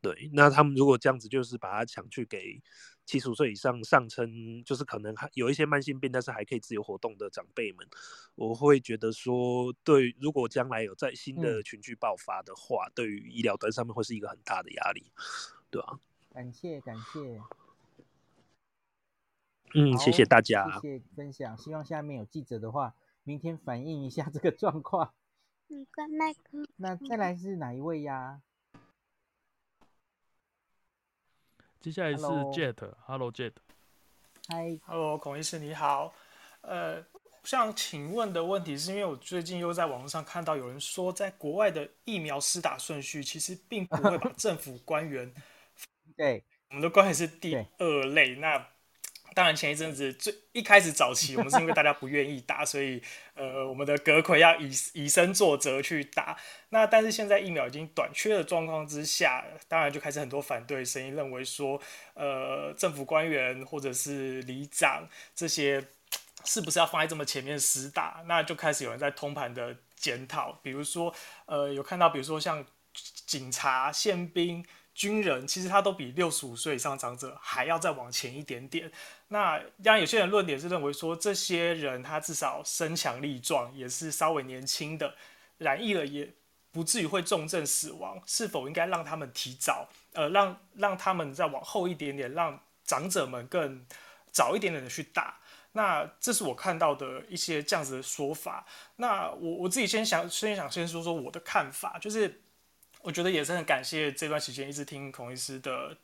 [0.00, 2.62] 对，那他们如果这样子，就是把它抢去给
[3.04, 7.86] 七十五岁以上上称，就是可能还有一些慢性病，但是还可以自由活动的长辈们，
[8.34, 15.10] 我会觉得说，对，如果将来有在新的群聚爆发的话，嗯、对于医疗端上面会是一个很大的压力，
[15.70, 16.00] 对吧、啊？
[16.32, 17.40] 感谢感谢，
[19.74, 21.56] 嗯，谢谢大家，谢谢分享。
[21.58, 22.94] 希望下面有记者的话。
[23.28, 25.12] 明天反映一下这个状况。
[26.76, 28.40] 那再来是哪一位呀？
[31.80, 33.52] 接下来是 Jet，Hello Jet。
[34.48, 36.14] Hi，Hello 孔医师你好。
[36.62, 37.04] 呃，
[37.44, 45.32] 想请问的问题是因为我最近又在网络上看到有人说，在国外的疫苗施打顺序其实并不会把政府官员，
[46.16, 48.66] 对，我们的官员是第二类，那。
[49.36, 53.02] 当然，前一阵子最一开始早期，我们是因为大家不愿意打， 所以
[53.34, 56.38] 呃，我们的阁揆要以以身作则去打。
[56.70, 61.78] 那但是现在疫苗已经短缺的状况之下，当然就开始很多反对声音，认为说，
[62.14, 65.84] 呃，政府官员或者是里长这些
[66.46, 68.24] 是不是要放在这么前面施打？
[68.26, 72.64] 那就开始有人在通盘的检讨，比如说，呃，有看到，比如说像
[73.26, 74.64] 警察、宪兵。
[74.96, 78.90] 军人其实他都比六十五岁以上长者还要再往前一点点。
[79.28, 85.14] 那当然，有些人论点是认为说，这些人他至少身强力壮，也是稍微年轻的，
[85.58, 86.32] 染疫了也
[86.70, 88.22] 不至于会重症死亡。
[88.24, 93.84] 是否应该让他们提早，呃，让让他们再往后一点点，让长者们更
[94.30, 95.40] 早一点点的去打？
[95.72, 98.64] 那这是我看到的一些这样子的说法。
[98.96, 102.42] 那我我自己先想先想先说说我的看法，就是
[103.02, 105.96] 我觉得也是很感谢这段时间一直听孔医师的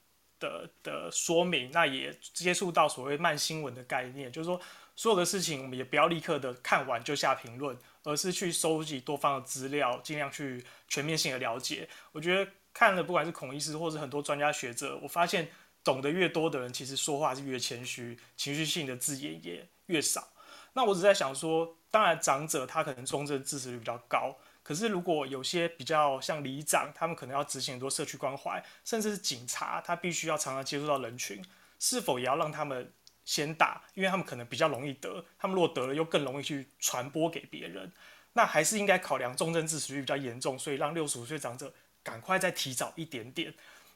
[0.42, 4.60] 的的说明，那也接触到所谓慢新闻的概念，就是说
[4.96, 11.88] 所有的事情我们也不要立刻的看完就下评论，而是去收集多方的资料，尽量去全面性的了解。
[12.10, 15.48] 我觉得看了不管是孔医师或是很多专家学者，我发现。
[15.84, 20.28] 懂得越多的人，其实说话是越谦虚，情绪性的字眼也越少。
[20.74, 31.44] 那我只在想说，当然长者他可能中正支持率比较高，可是如果有些比较像里长，他们可能要执行很多社区关怀，甚至是警察，他必须要常常接触到人群，
[31.78, 32.92] 是否也要让他们
[33.24, 33.82] 先打？
[33.94, 37.92] 因为他们可能比较容易得，他们如果得了又更容易去传播给别人。
[38.34, 41.70] 那还是应该考量重症致死率比较严重，所以让六十五岁长者
[42.02, 43.52] 赶快再提早一点点。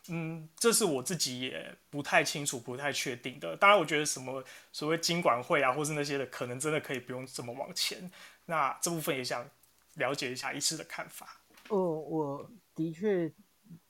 [0.09, 3.57] 嗯，这是我自己也不太清楚、不太确定的。
[3.57, 8.11] 当然，我觉得什么所谓经管会啊，或是那些的，可能真的可以不用这么往前。
[8.45, 9.49] 那这部分也想
[9.97, 11.43] 了解一下医师的看法。
[11.69, 13.31] 哦，我的确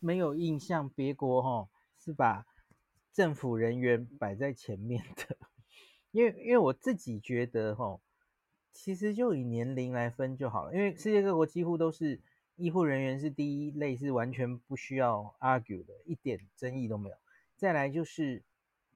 [0.00, 2.44] 没有印象，别国哈是把
[3.12, 5.36] 政府人员摆在前面的，
[6.10, 8.00] 因为因为我自己觉得哈，
[8.72, 12.20] 其实就以年龄来分就好了，因为世界各国几乎都是。
[12.58, 17.16] 医护人员是第一类，是完全不需要 argue 的，一点争议都没有。
[17.54, 18.42] 再来就是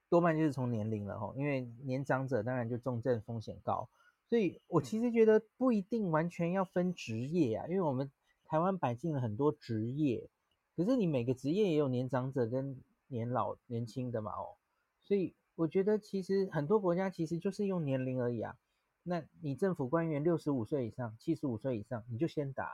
[0.08, 3.86] 多半就是从年龄了哈，因为年长者当然就重症风险高，
[4.30, 8.12] 所以我其实觉得不一定完全要分职业啊，因为我们
[8.44, 10.30] 台湾摆进了很多职业，
[10.76, 14.56] 可是你每个职业也有年长者跟年老年轻的嘛哦，
[15.02, 18.56] 所以我觉得其实很多国家其实就是用年龄而已啊。
[19.02, 22.70] 那你政府官员六十五岁以上、七十五岁以上，你就先打。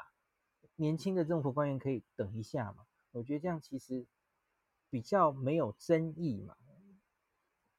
[0.75, 2.85] 年轻的政府官员可以等一下嘛？
[3.13, 4.05] 我觉得这样其实
[4.91, 6.55] 比较没有争议嘛，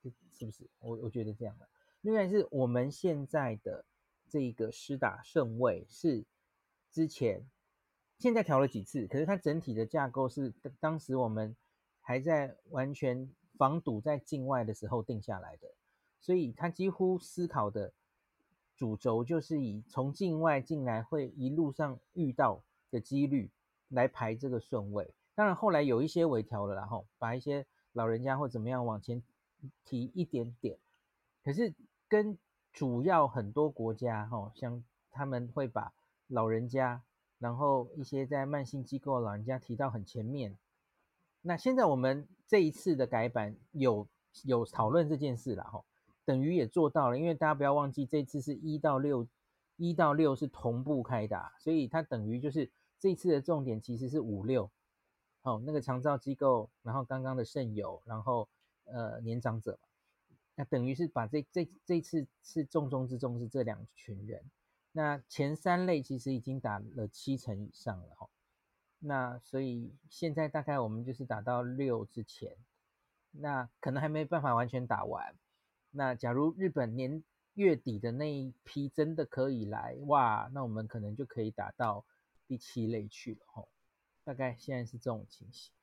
[0.01, 0.67] 是不是？
[0.79, 1.69] 我我觉得这样的。
[2.07, 3.83] 另外是我们现在的
[4.29, 6.23] 这个施打顺位是
[6.89, 7.45] 之前
[8.17, 11.53] 现在调了几次，可是它整体的架构是当时我们
[11.99, 15.67] 还在完全防堵在境外的时候定下来的，
[16.21, 17.91] 所以它几乎思考的
[18.77, 22.63] 主轴就是以从境外进来会一路上遇到。
[22.89, 23.51] 的几率
[23.89, 29.21] 来排这个顺位，当然后来有一些微调了，然后把一些老人家或怎么样往前
[29.83, 30.77] 提一点点，
[31.43, 31.73] 可是
[32.07, 32.37] 跟
[32.71, 35.93] 主要很多国家哈，像他们会把
[36.27, 37.01] 老人家，
[37.39, 40.57] 然后一些在慢性机构老人家提到很前面。
[41.41, 44.07] 那现在我们这一次的改版有
[44.43, 45.83] 有讨论这件事了哈，
[46.25, 49.27] 等于也做到了，因为大家不要忘记这次是一到六。
[49.79, 52.67] 一到六是同步开打，所以它等于就是
[52.97, 54.71] 这次的重点其实是五六，
[55.43, 58.49] 好，那个长照机构，然后刚刚的肾友，然后
[58.85, 59.77] 呃年长者，
[60.57, 64.43] 那等于是把这这这次是重中之重是这两群人，
[64.91, 68.27] 那前三类其实已经打了七成以上了哈，
[68.99, 72.57] 那所以现在大概我们就是打到六之前，
[73.31, 75.33] 那可能还没办法完全打完，
[75.91, 77.23] 那假如日本年。
[77.57, 82.05] 月底的那一批真的可以来哇，那我们可能就可以打到
[82.47, 83.67] 第七类去了吼。
[84.23, 85.73] 大概现在是这种情形，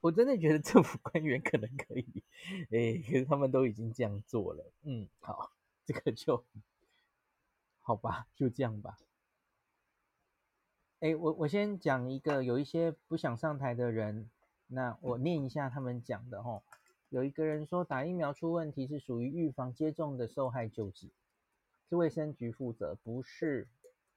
[0.00, 2.22] 我真的觉得政府官员可能可以，
[2.70, 4.72] 哎，可是他们都已经这样做了。
[4.82, 5.50] 嗯，好，
[5.84, 6.44] 这个就
[7.80, 8.98] 好吧，就这样吧。
[11.00, 14.30] 哎，我我先讲一个，有一些不想上台的人，
[14.66, 16.62] 那我念一下他们讲的吼。
[17.08, 21.10] 有一个人说，打疫苗出问题是属于预防接种的受害救济，
[21.88, 23.66] 是卫生局负责，不是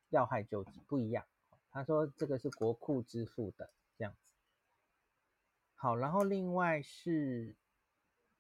[0.10, 1.26] 要害救济，不一样。
[1.72, 4.31] 他说这个是国库支付的这样子。
[5.82, 7.56] 好，然后另外是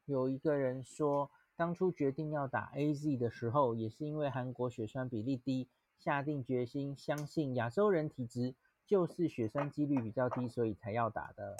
[0.05, 8.53] 有一个人说，当初决定要打 AZ 的时候，也是因为韩国血栓比例低，下定决心相信亚洲人体质
[8.85, 11.57] 就是血栓几率比较低，所以才要打的。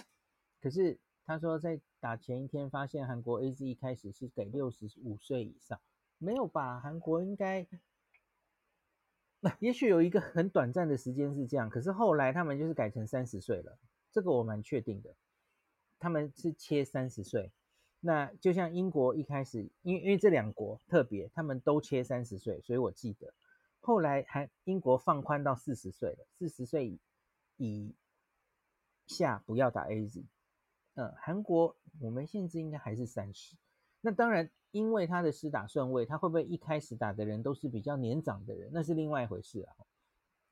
[0.61, 0.99] 可是。
[1.23, 5.79] 他说，在打前一天发现韩国 AZ 一开始是给六十五岁以上，
[6.17, 6.79] 没有吧？
[6.79, 7.65] 韩国应该，
[9.39, 13.77] 那 也许有一个很短暂的时间是这样，可是后来他们就是改成三十岁了，
[14.11, 15.15] 这个我蛮确定的。
[16.01, 17.51] 他们是切三十岁，
[17.99, 23.31] 那就像英国一开始，因因为这两国特别，他们都切三十岁，所以我记得
[23.79, 26.99] 后来还英国放宽到四十岁了，四十岁
[27.57, 27.93] 以
[29.05, 30.23] 下不要打 AZ。
[30.95, 33.55] 嗯，韩国我们现在应该还是三十。
[34.01, 39.75] 那当然，因为他的施打顺位，他会不会一开始打的人都是比较年长的人，那是另外一回事啊。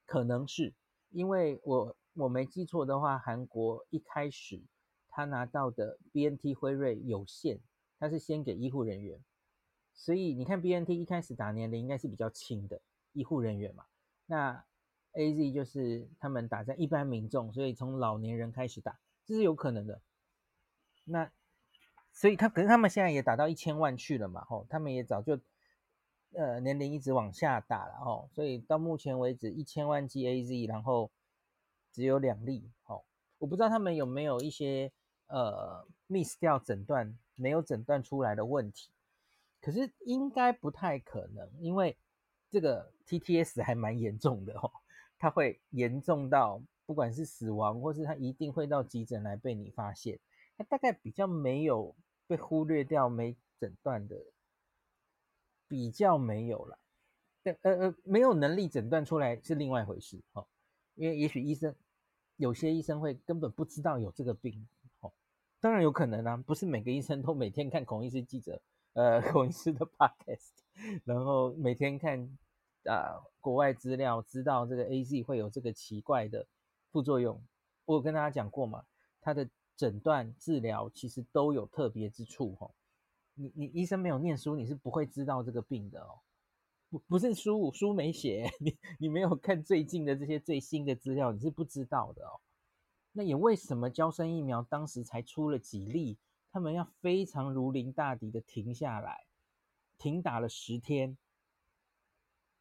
[0.05, 0.75] 可能是
[1.09, 4.61] 因为我我没记错的话，韩国一开始
[5.09, 7.59] 他拿到的 BNT 辉瑞有限，
[7.99, 9.19] 他是先给医护人员，
[9.93, 12.81] 所以你看 BNT 一开始打年龄应该是比较轻的
[13.13, 13.85] 医护人员嘛，
[14.25, 14.63] 那
[15.13, 20.01] AZ 就是他们打在一般民众，所以从老年人开始打，这是有可能的。
[21.03, 21.31] 那
[22.11, 25.39] 所以他可是他们现在也打到一千万去了嘛，吼，他们也早就
[26.33, 31.11] 呃年龄一直往下打了，吼，所以到目前为止一千万剂 AZ，然后
[31.91, 33.03] 只有两例，吼，
[33.39, 34.91] 我不知道他们有没有一些
[35.29, 38.91] 呃 miss 掉诊断没有诊断出来的问题，
[39.61, 41.97] 可是应该不太可能，因为
[42.51, 44.69] 这个 TTS 还蛮严重的，哦。
[45.21, 50.17] 它会严重到不管是死亡，或是它一定会到急诊来被你发现。
[50.57, 51.93] 它大概比较没有
[52.25, 54.15] 被忽略掉没诊断的，
[55.67, 56.79] 比较没有了。
[57.43, 60.47] 呃呃，没有能力诊断出来是另外一回事哦。
[60.95, 61.75] 因为也许医生
[62.37, 64.65] 有些医生会根本不知道有这个病。
[65.59, 68.61] 当然有可能啊，不是每个医生都每天看孔医师记者
[68.93, 72.37] 呃孔医师的 podcast，然后每天看。
[72.85, 76.47] 啊，国外资料知道这个 AZ 会有这个奇怪的
[76.91, 77.39] 副作用，
[77.83, 78.85] 我有跟大家讲过嘛，
[79.19, 82.71] 它的诊断治疗其实都有特别之处哦。
[83.35, 86.19] 你你医生没有念书，你是不会知道这个病的哦。
[86.89, 92.39] 不不是书书没写， 你你没有看最近的这些最新的资料，你是不知道的哦。
[93.11, 96.17] 那也为什么娇生疫苗当时才出了几例，
[96.51, 99.25] 他们要非常如临大敌的停下来，
[99.97, 101.17] 停打了十天。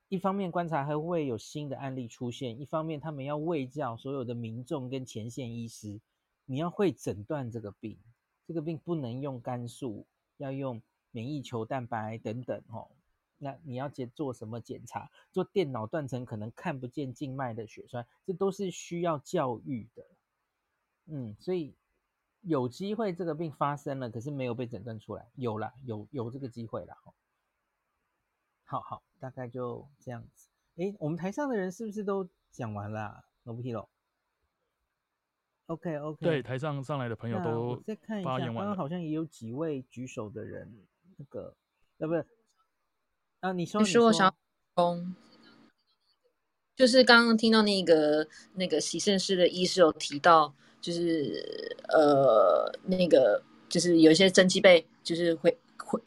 [0.09, 6.01] 一方面观察还会有新的案例出现，一方面他们要喂教所有的民众跟前线医师，
[6.47, 7.99] 你要会诊断这个病，
[8.47, 10.07] 这个病不能用肝素，
[10.39, 10.81] 要用
[11.11, 12.89] 免疫球蛋白等等哦。
[13.37, 15.11] 那你要接做什么检查？
[15.31, 20.05] 做电脑断层可能看不见静脉的血栓，这都是需要教育的。
[21.11, 21.75] 嗯，所以
[22.43, 26.95] 有机会这个病发生了，可是没有被诊断出来，有了，有有这个机会了。
[28.65, 30.49] 好好，大概就这样子。
[30.77, 33.25] 诶，我们台上的人是不是都讲完了啊？
[33.45, 33.89] 罗布提洛。
[35.67, 36.25] OK OK。
[36.25, 40.87] 对，台上上来的朋友都再看一下，刚刚好像也有几位举手的人，
[41.17, 41.57] 那个，
[41.99, 42.27] 呃，不是，
[43.41, 44.35] 啊，你说，你说，我想，
[46.77, 55.57] 就是刚刚听到那个那个洗肾师的医师有提到，就是呃，那个就是有一些针剂被就是会。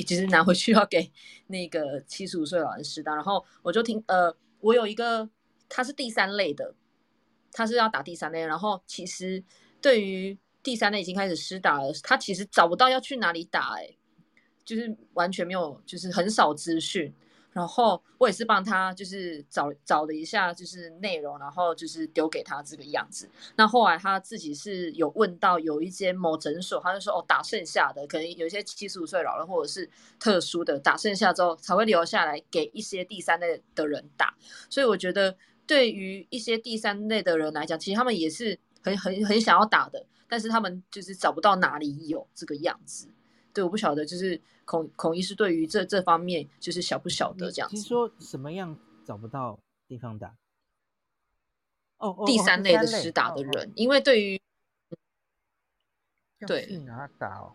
[0.05, 1.11] 其实拿回去要给
[1.47, 5.27] 那个七十五岁老人施打，然后我就听呃，我有一个
[5.67, 6.75] 他是第三类的，
[7.51, 9.43] 他是要打第三类，然后其实
[9.81, 13.89] 对于第三类已经开始施打了，他其实找不到要去哪里打，哎，
[14.63, 17.11] 就是完全没有，就是很少资讯。
[17.51, 23.29] 然后我也是帮他，就是找找了一下，就是内容，然后就是丢给他这个样子。
[23.57, 34.33] 那后来他自己是有问到有一间某诊所，他就说哦，打剩下的可能有一些七十五岁老人或者是特殊的，打剩下之后才会留下来给一些第三类的人打。
[34.69, 35.35] 所以我觉得
[35.67, 43.09] 对于一些第三类的人来讲，其实他们也是很很很想要打的，但是他们就是找不到哪里有这个样子。
[43.53, 47.75] 对，我不晓得，就是孔孔医师对于这这方面就是晓不晓得这样子。
[47.75, 50.33] 听说什么样找不到地方打？
[51.97, 54.41] 哦，哦第三类的施打的人，因为对于
[56.47, 57.53] 对哪打哦？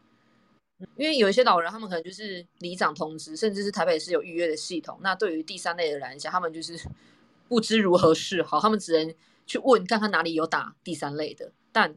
[0.96, 4.98] 因为有一些老人，他们可能就是里长通知，甚至是台北市有预约的系统。
[5.00, 6.78] 那对于第三类的人来讲，他们就是
[7.48, 9.14] 不知如何是好，他们只能
[9.46, 11.96] 去问看看哪里有打第三类的，但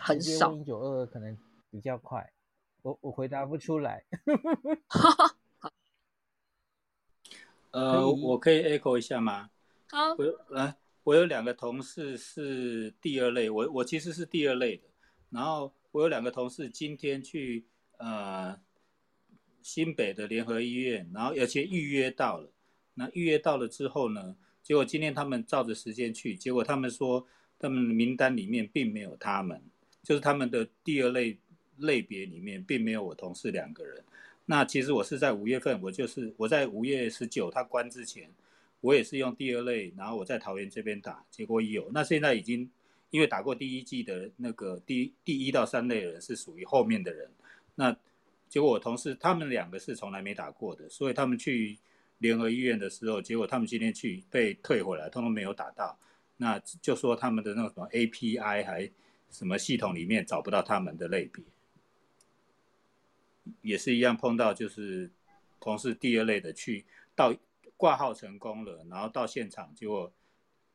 [0.00, 0.52] 很少。
[0.54, 1.36] 一九二二可能
[1.70, 2.32] 比较快。
[2.86, 4.04] 我我回答不出来。
[7.72, 9.50] 呃，我可以 echo 一下吗？
[9.90, 14.84] 好，我有来，我有两个同事是第二类，我我其实是第二类的。
[15.30, 17.66] 然后我有两个同事今天去
[17.98, 18.56] 呃
[19.62, 22.52] 新北的联合医院，然后而且预约到了。
[22.94, 27.26] 那预约到了之后呢，结果今天他们照着时间去，结果他们说
[27.58, 29.60] 他们名单里面并没有他们，
[30.04, 31.40] 就是他们的第二类。
[31.78, 34.02] 类别里面并没有我同事两个人。
[34.46, 38.30] 那其实我是在五月份，我就是我在五月十九他关之前，
[38.80, 41.90] 我也是用第二类，然后我在桃园这边打，结果有。
[41.92, 42.70] 那现在已经
[43.10, 47.28] 因为打过第一季的那个第第一到三类人是属于后面的人，
[47.74, 47.96] 那
[48.48, 51.76] 结果我同事他们两个是从来没打过的，所以他们去
[52.18, 55.98] 联合医院的时候，结果他们今天去被退回来，通通没有打到。
[56.36, 58.88] 那就说他们的那个什么 API 还
[59.30, 61.42] 什么系统里面找不到他们的类别。
[63.62, 65.10] 也是一样碰到，就是
[65.60, 66.84] 同事第二类的去
[67.14, 67.34] 到
[67.76, 70.12] 挂号成功了，然后到现场结果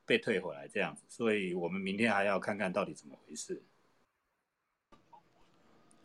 [0.05, 3.63] 被退回来这样子，所以我们明天还要看看到底怎么回事。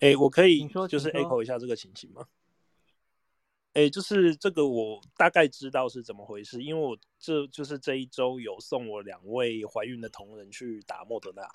[0.01, 2.27] 哎，我可以就是 echo 一下这个情形吗？
[3.73, 11.47] 哎，就是这个我大概知道是怎么回事，因为我这就是这一周有送我两位怀孕的同仁去打莫德纳，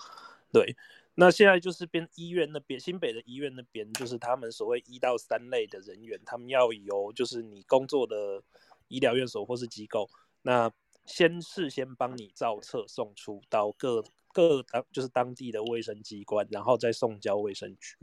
[0.51, 0.75] 对，
[1.15, 8.43] 那现在就是边医院那边，新北的医院那边，就是他们所谓一到三类的人员，他们要由就是你工作的
[8.87, 10.09] 医疗院所或是机构，
[10.41, 10.71] 那
[11.05, 17.97] 先事先帮你照册送出到各各当就是当地的卫生机关，然后再送交卫生局，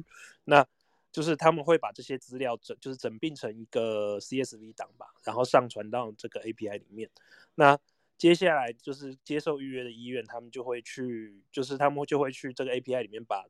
[0.45, 0.67] 那。
[1.11, 7.09] 就是他们会把这些资料整，就是整并成一个 CSV 档吧，然后上传到这个 API 里面。
[7.55, 7.77] 那
[8.19, 13.47] 接下来就是接受预约的医院，他们就会去，就是他们就会去这个 API 里面把，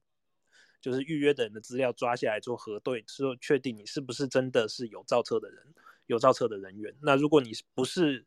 [0.81, 5.75] 就是预约的人的资料抓下来做核对，说确定你是不是真的是有造册的人，
[6.07, 6.95] 有造册的人员。
[7.01, 8.27] 那如果你不是，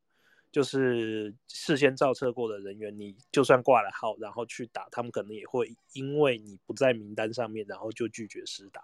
[0.52, 8.84] 就是事先造册过的人员，你就算挂了号，然后去打，他们可能也会因为你不在名单上面，然后就拒绝施打。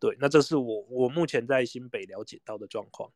[0.00, 3.12] 对，那这是我我目前在新北了解到的状况。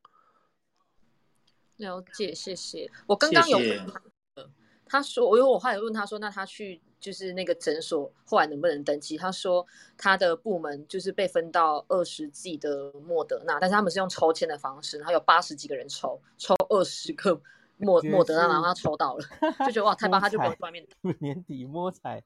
[1.79, 2.89] 了解，谢谢。
[3.07, 3.99] 我刚刚有问他，
[4.35, 4.49] 谢谢
[4.85, 9.17] 他说，因为我后来问他说，那他去就是那个诊所，后来能不能登记？
[9.17, 9.65] 他说
[9.97, 17.41] 他的部门就是被分到二十剂的莫德纳，但是他们是用抽签的方式，然后有八十几个人抽，抽二十个
[17.77, 19.25] 莫莫德纳，然后他抽到了，
[19.65, 20.85] 就觉得哇，太棒，他就不用外面
[21.21, 22.21] 年底摸彩，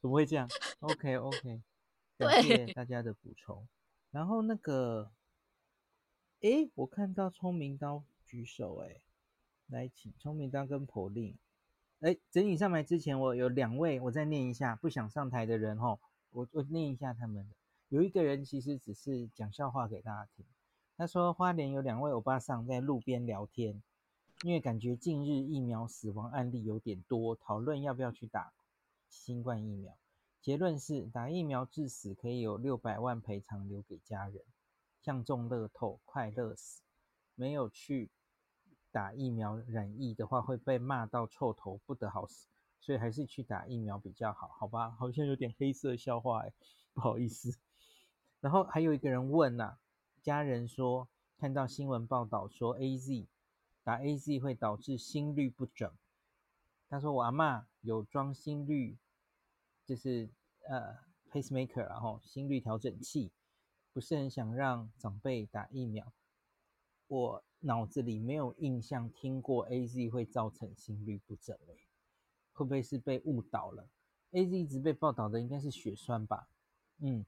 [0.00, 0.46] 怎么会这样
[0.80, 1.62] ？OK OK，
[2.18, 3.66] 感谢大家的补充。
[4.10, 5.10] 然后那个，
[6.40, 9.00] 诶，我看到聪明刀举手，诶，
[9.68, 11.36] 来请聪明刀跟 Pauline，
[12.00, 15.98] 诶，整理上来之前，我有两位，我再念一下，不想上台的人吼，
[16.30, 17.54] 我我念一下他们的。
[17.88, 20.44] 有一个人其实只是讲笑话给大家听，
[20.98, 23.82] 他说花莲有两位欧巴桑在路边聊天，
[24.42, 28.52] 因为感觉近日疫苗死亡案例有点多，讨论要不要去打
[29.08, 29.96] 新冠疫苗。
[30.42, 34.42] 结论是打疫苗致死可以有六百万赔偿留给家人，
[35.00, 36.82] 像中乐透快乐死。
[37.34, 38.10] 没有去
[38.90, 42.48] 打疫苗染疫的话会被骂到臭头不得好死，
[42.80, 44.90] 所以还是去打疫苗比较好，好吧？
[44.90, 46.52] 好像有点黑色笑话哎，
[46.94, 47.58] 不好意思。
[48.40, 49.78] 然后还有一个人问呐、
[50.22, 53.26] 家人说看到新闻报道说 AZ
[53.82, 55.92] 打 AZ 会导致心率不整，
[56.88, 58.96] 他说我阿嬷有装心率。
[59.86, 60.28] 就是
[60.68, 60.98] 呃
[61.32, 63.32] ，pacemaker，然后心率调整器，
[63.90, 66.12] 不是很想让长辈打疫苗。
[67.06, 71.78] 我脑子里没有印象听过 AZ 会造成心律不整，欸，
[72.52, 73.88] 会不会是被误导了
[74.32, 76.48] ？AZ 一直被报道的应该是血栓吧？
[77.00, 77.24] 嗯，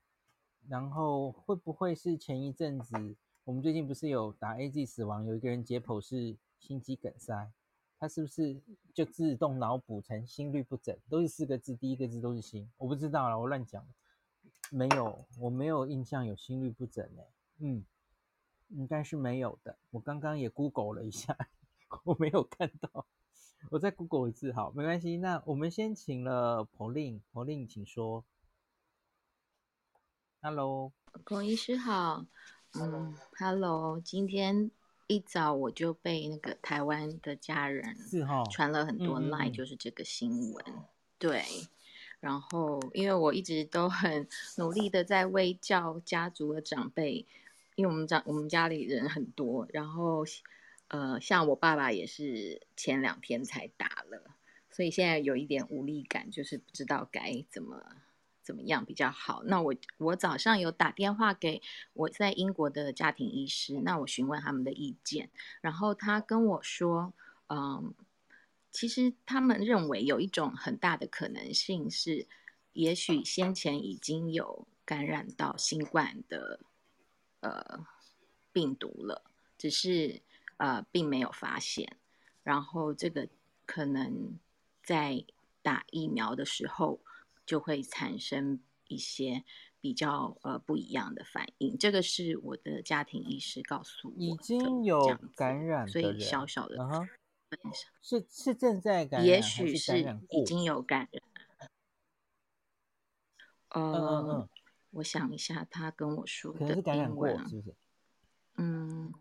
[0.68, 7.51] 然后会不会是前一阵子我们最近不是有打 AZ 死亡，有一个人解剖是心肌梗塞？
[7.99, 8.59] 他是不是
[8.95, 10.97] 就自动脑补成心律不整？
[11.09, 13.87] 都是四个字，第一个字都是心，我不知道了，我乱讲。
[14.70, 17.28] 没有，我没有印象有心律不整诶。
[17.59, 17.85] 嗯，
[18.71, 19.77] 应该是没有的。
[19.91, 21.37] 我刚刚也 Google 了一下，
[22.05, 23.07] 我没有看到。
[23.71, 25.16] 我再 Google 一次，好，没关系。
[25.18, 28.25] 那我们先请了 Pauline，Pauline 请说。
[30.41, 30.93] Hello，
[31.25, 32.27] 孔医师好。
[32.75, 34.71] 嗯，Hello，今天。
[35.11, 37.97] 一早我就被那个台湾的家人
[38.53, 40.64] 传了很多 line，就是这个新闻。
[41.18, 41.43] 对，
[42.21, 47.27] 然后因为我一直都很努力的在为教家族的长辈，
[47.75, 50.25] 因为我们家我们家里人很多，然后
[50.89, 54.37] 呃，像我爸爸也是前两天才打了，
[54.71, 57.85] 所以现在有一点无力感，就是不知道该怎么。
[58.43, 59.45] 怎么样比较好？
[59.45, 61.62] 那我我早上有打电话给
[61.93, 67.12] 我在英国的家庭医师，那我询问他们的意见，然后他跟我说，
[67.49, 67.95] 嗯，
[68.73, 72.27] 其实他们认为有一种很大的可能性是，
[72.73, 76.59] 也许先前已经有感染到新冠的
[77.41, 77.86] 呃
[78.53, 79.22] 病毒了，
[79.59, 80.20] 只是
[80.57, 81.97] 呃并没有发现，
[82.43, 83.28] 然后这个
[83.66, 84.38] 可能
[84.82, 85.24] 在
[85.62, 87.01] 打疫苗的时候。
[87.47, 89.43] 就会产生一些
[89.80, 94.14] 比较呃不一样的反应，这个是我的家庭医师告诉我。
[94.16, 96.78] 已经有感染，所以小小的
[98.01, 101.22] 是是正在感染，也许是已经有感染。
[103.70, 104.49] 呃，嗯嗯嗯，
[104.91, 107.74] 我想一下，他跟我说的英文是不是？
[108.57, 109.12] 嗯，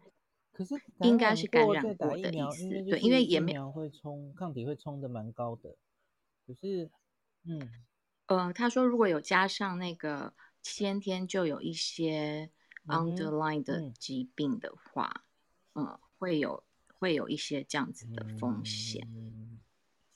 [0.51, 5.76] 可是应该是感染过的意思，对，因为也没有会冲抗体会冲的蛮高的，
[6.45, 6.89] 可是
[7.43, 7.70] 嗯。
[8.28, 12.51] 呃，他说如果有加上那个先天就有一些
[12.86, 15.24] underlying 的疾病的话，
[15.74, 16.63] 嗯，嗯，会有
[16.99, 19.07] 会有一些这样子的风险。
[19.11, 19.59] 嗯、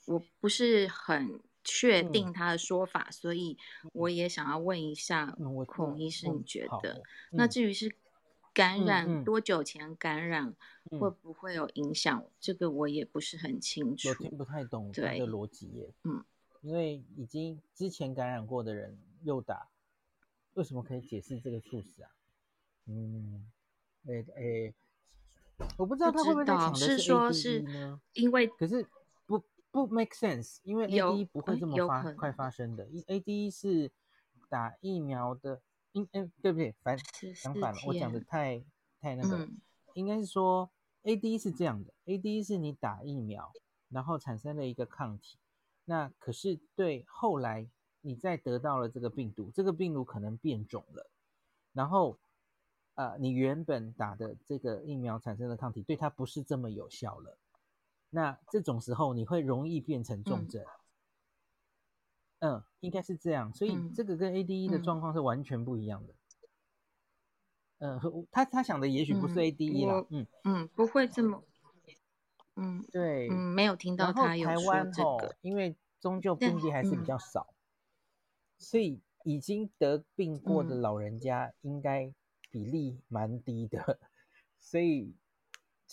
[0.06, 3.58] 我不是很确定他的说法，嗯、所以
[3.94, 5.36] 我也想要问一下
[5.68, 7.02] 孔医师，你觉得？
[7.32, 7.96] 嗯、那至于是
[8.54, 10.54] 感染多久前感染，
[10.92, 12.20] 会不会有影响？
[12.20, 15.94] 嗯、这个我也不是很清楚，我听不太懂他的逻辑耶。
[16.04, 16.24] 嗯，
[16.62, 19.68] 因为已经之前感染过的人又打，
[20.54, 22.12] 为什么可以解释这个猝死啊？
[22.86, 23.50] 嗯，
[24.06, 24.74] 诶、欸、哎、欸，
[25.78, 28.02] 我不知道他会不会的是 ADE 呢？
[28.14, 28.86] 因为可是
[29.74, 33.92] 不不 make sense，因为 ADE 不会这么发快发生的，ADE 是
[34.48, 35.62] 打疫苗的。
[35.96, 36.74] 应嗯，对不对？
[36.82, 36.98] 反
[37.36, 38.66] 相反了，我讲的太
[39.00, 39.62] 太那个，嗯、
[39.94, 40.68] 应该是说
[41.04, 43.52] ，A D 是这样的，A D 是你打疫苗，
[43.90, 45.38] 然后产生了一个抗体，
[45.86, 47.70] 那可是对后来
[48.02, 51.08] 你再得到了这个病毒，这个病毒可能变种了，
[51.74, 52.18] 然后
[52.96, 57.38] 呃，你原本打的这个疫苗产生的抗体对它不是这么有效了，
[58.14, 60.64] 那这种时候你会容易变成重症。
[60.64, 60.68] 嗯
[62.46, 66.14] 嗯，应该是这样，所以这个跟 ADE 的状况是完全不一样的。
[67.78, 70.28] 嗯，嗯他他想的也许不是 ADE 啦，嗯。
[70.44, 71.42] 嗯，不会这么，
[72.56, 77.56] 嗯，对，嗯，没有听到他有说这个，因为终究病例还是比较少，嗯、
[78.60, 82.14] 所以已经得病过的老人家应该
[82.52, 84.00] 比例蛮低的，嗯、
[84.60, 85.16] 所以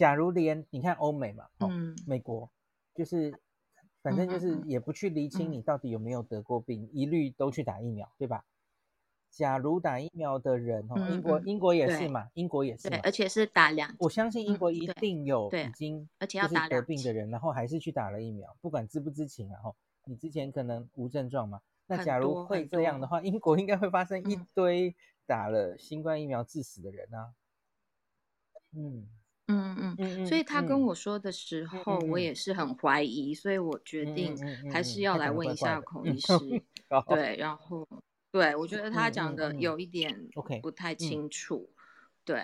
[0.01, 2.51] 假如连你看欧美嘛，哦，嗯、美国
[2.95, 3.39] 就是。
[4.03, 8.47] 反正就是也不去厘清你到底有没有得过病，一律都去打疫苗，对吧？
[9.29, 19.77] 假如打疫苗的人，哦，英国英国也是嘛，英国也是，对，而且是打两，我相信英国一定有已经而且要打得病的人，然后还是去打了疫苗，不管知不知情啊，吼，
[20.07, 24.97] 你之前可能无症状嘛，那假如会这样的话，英国应该会发生一堆
[25.27, 27.35] 打了新冠疫苗致死的人啊，
[28.73, 29.07] 嗯。
[29.51, 34.37] 嗯嗯，所以他跟我说的时候，我也是很怀疑，所以我决定
[34.71, 36.33] 还是要来问一下孔医师。
[37.09, 37.87] 对，然后
[38.31, 40.29] 对，我觉得他讲的有一点
[40.63, 41.69] 不太清楚。
[42.25, 42.43] 对，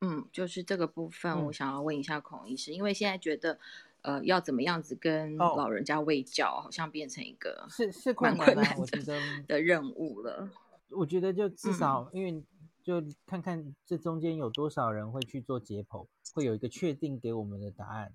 [0.00, 3.58] 嗯，就是这个部分，我想要问一下孔医师，因为现在觉得，
[4.02, 10.50] 呃，要怎么样子跟老人家喂教，好像变成一个是是蛮困难的的任务了。
[10.90, 12.42] 我觉得就至少因为。
[12.86, 18.14] 就看看这中间有多少人会去做解剖，会有一个确定给我们的答案，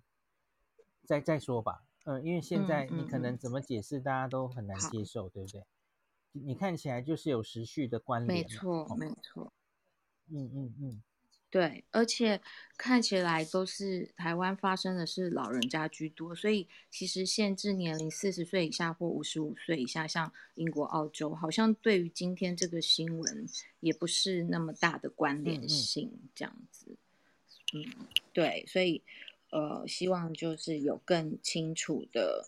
[1.03, 1.83] 再再说吧。
[2.05, 5.63] 嗯，因为现在你可能怎么解释，大家都很难接受，嗯、对不对？
[6.31, 9.51] 你看起来就是有时序的关联，没错，没错。
[10.29, 11.03] 嗯嗯嗯。
[11.51, 12.39] 对，而且
[12.77, 23.45] 看起来都是台湾发生的是老人家居多，所以其实限制年龄四十岁以下或五十五岁以下，像英国、澳洲，好像对于今天这个新闻
[23.81, 26.95] 也不是那么大的关联性，这样子。
[27.73, 27.83] 嗯，
[28.31, 29.01] 对，所以
[29.49, 32.47] 呃，希望就是有更清楚的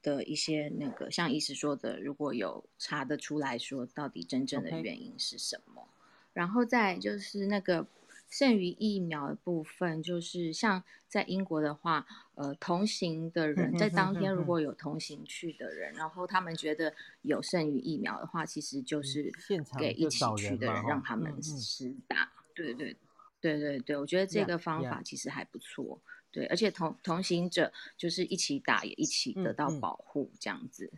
[0.00, 5.86] 的一些那个，像医师说的，如果有查得出来说到底真正的原因是什么.
[6.32, 7.86] 然后再就是那个。
[8.32, 19.30] 剩余疫苗的部分，就是像在英国的话，呃，同行的人在当天如果有同行去的人，然后他们觉得有剩余疫苗的话，其实就是
[19.78, 22.32] 给一起去的人让他们施打。
[22.54, 22.96] 对对
[23.42, 26.00] 对对对，我觉得这个方法其实还不错。
[26.30, 30.90] 对，而且同同行者就是一起打，也一起得到保护，这样子。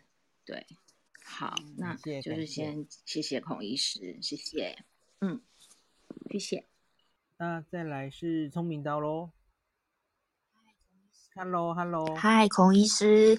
[0.45, 0.65] 对，
[1.21, 4.77] 好，那就是先谢谢孔医师，谢谢，
[5.19, 5.41] 嗯，
[6.31, 6.63] 谢谢。
[7.37, 9.29] 那再来是聪明刀喽。
[11.35, 13.37] Hello，Hello，嗨，孔医师。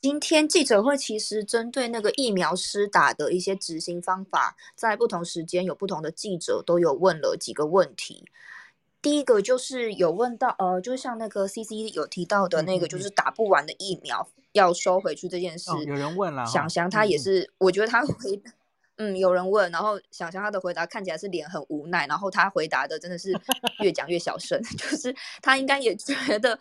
[0.00, 8.24] 今天记者会其实针对那个疫苗施打的一些执行方法，在不同时间有不同的记者都有问了几个问题。
[9.02, 15.72] 第一个就是有问到，呃，就像那个 CC 有提到的那个，就是打不完的疫苗要收回去这件事。
[15.72, 18.40] 哦、有人问了，想想他也是，嗯、我觉得他回。
[19.02, 23.32] 嗯，有人问，然后想象他的回答看起来是脸很无奈，然后他回答的真的是
[23.82, 26.58] 越讲越小声， 就是他应该也觉得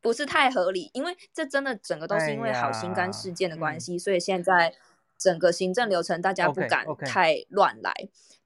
[0.00, 4.72] 不是太合理，因为这真的整个都是因为好心肝事件的关系，哎嗯、所以现在
[5.18, 7.92] 整个行政流程大家不敢太乱来，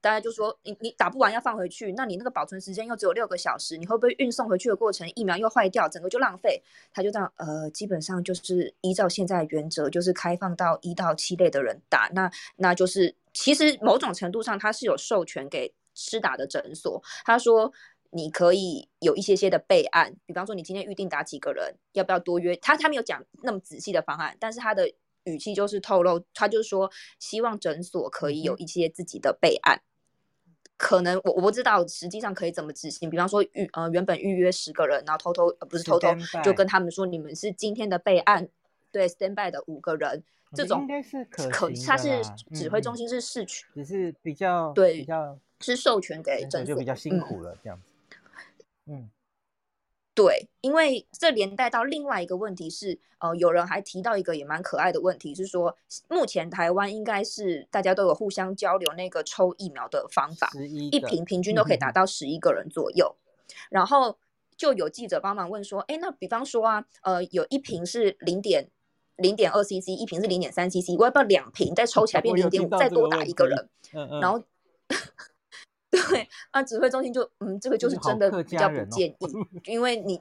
[0.01, 6.61] 大家.就说你你打不完要放回去，那你那个保存时间又只有六个小时，你会不会运送回去的过程疫苗又坏掉，整个就浪费？
[6.93, 13.15] 他就这样，呃，基本上就是依照现在的原则，就是开放到一到七类的人打，那那就是。
[13.33, 17.03] 其实某种程度上，他是有授权给施打的诊所。
[17.25, 17.73] 他说，
[18.11, 22.57] 你可以有一些些的备案，比方说你今天预定打几个人，要不要多约？
[22.57, 24.93] 他他没有讲那么仔细的方案，但是他的
[25.25, 29.81] 语气就是透露，他就是说希望诊所可以有一些自己的备案。
[30.77, 33.11] 可能我我不知道实际上可以怎么执行。
[33.11, 36.09] 比方说预呃原本预约十个人，然后偷偷呃不是偷偷
[36.43, 38.49] 就跟他们说，你们是今天的备案，
[38.91, 40.25] 对 stand by 的五个人。
[40.53, 42.23] 这种应该是可，可，它是
[42.53, 48.65] 指挥中心是市区，只是比较对比较是授权给政府，就比较辛苦了，嗯、这样子。
[48.87, 49.11] 嗯。
[50.13, 55.75] 对，因为这连带到另外一个问题是，呃，有人还提到一个也蛮可爱的问题，是说
[56.09, 60.51] 目前台湾应该是大家都有互相交流那个抽疫苗的方法，
[60.91, 63.17] 一瓶平均都可以达到十一个人左右。
[63.17, 64.19] 嗯、然后
[64.57, 68.69] 就有记者帮忙问说，哎，那比方说啊，呃，有一瓶是零点
[69.21, 73.69] 零点二 CC，一瓶是零点三 CC，我要不要两瓶再抽起来变零点五，再多打一个人？
[73.93, 74.43] 嗯嗯，然后。
[75.91, 79.29] 对，那指挥中心就嗯，这个就是真的比较不建议，哦、
[79.65, 80.21] 因为你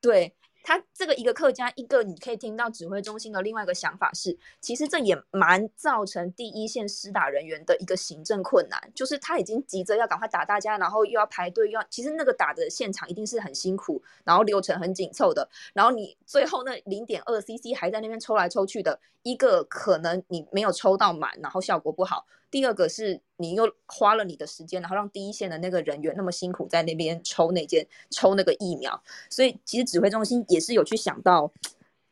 [0.00, 0.34] 对
[0.68, 22.26] 他这个一个客家一个，你可以听到指挥中心的另外一个想法是，其实这也蛮造成第一线施打人员的一个行政困难，就是他已经急着要赶快打大家，然后又要排队，又要其实那个打的现场一定是很辛苦，然后流程很紧凑的，然后你最后那零点二 CC 还在那边抽来抽去的，一个可能你没有抽到满，然后效果不好。
[22.50, 31.52] 第二个是你又花了你的时间，然后让第一线的那个人员那么辛苦在那边抽那件抽那个疫苗，所以其实指挥中心也是有去想到，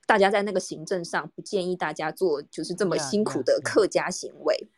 [0.07, 4.69] 大家在那个行政上不建议大家做就是这么辛苦的客家行为。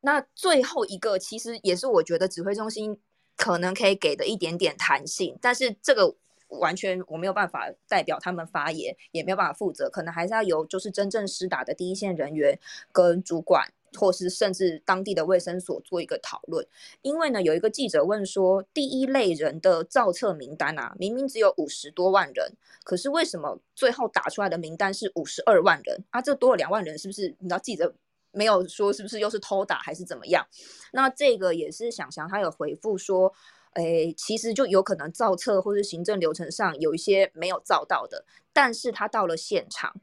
[0.00, 2.98] 那最后一个其实也是我觉得指挥中心
[3.36, 6.14] 可能可以给的一点点弹性，但是这个
[6.48, 12.58] 完全我没有办法代表他们发言，也没有办法负责，可能还是要由就是真正施打的第一线人员
[12.90, 13.72] 跟主管。
[13.98, 16.66] 或是甚至当地的卫生所做一个讨论，
[17.02, 22.52] 因为呢，有一个记者问说，第一类人的造册名单啊，明明只有五十多万人，
[22.84, 26.20] 可是为什么最后打出来的名单是五十二万人啊？
[26.20, 27.28] 这多了两万人，是不是？
[27.38, 27.94] 你知道记者
[28.32, 30.46] 没有说是不是又是偷打还是怎么样？
[30.92, 33.32] 那这个也是想想他有回复说，
[33.74, 40.00] 诶，其实就有可能造册或是行政流程上有一些没有造到的，但是他到了现场。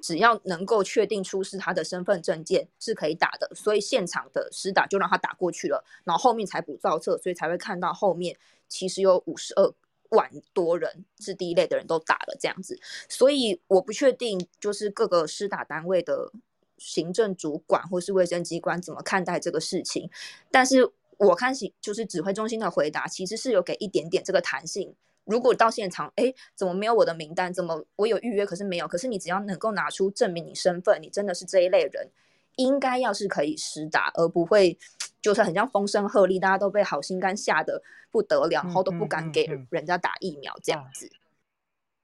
[0.00, 8.36] 只要能够确定出示他的身份证件是可以打的，所以现场的施打就让他打过去了，然后后面才补造册，所以才会看到后面
[8.68, 9.72] 其实有五十二
[10.10, 12.78] 万多人是第一类的人都打了这样子，
[13.08, 16.32] 所以我不确定就是各个施打单位的
[16.78, 20.10] 行政主管或是卫生机关怎么看待这个事情，
[20.50, 24.94] 但是我看行就是指挥中心的回答其实是有给一点点这个弹性。
[25.24, 27.52] 如果到现场，哎，怎么没有我的名单？
[27.52, 28.88] 怎么我有预约，可是没有？
[28.88, 32.10] 可是你只要能够拿出证明你身份，你真的是这一类人，
[32.56, 34.76] 应该要是可以实打，而不会
[35.20, 41.06] 就是很像风声鹤唳，大家都被好心肝吓得不得了，然后都不敢给人家打疫苗这样子。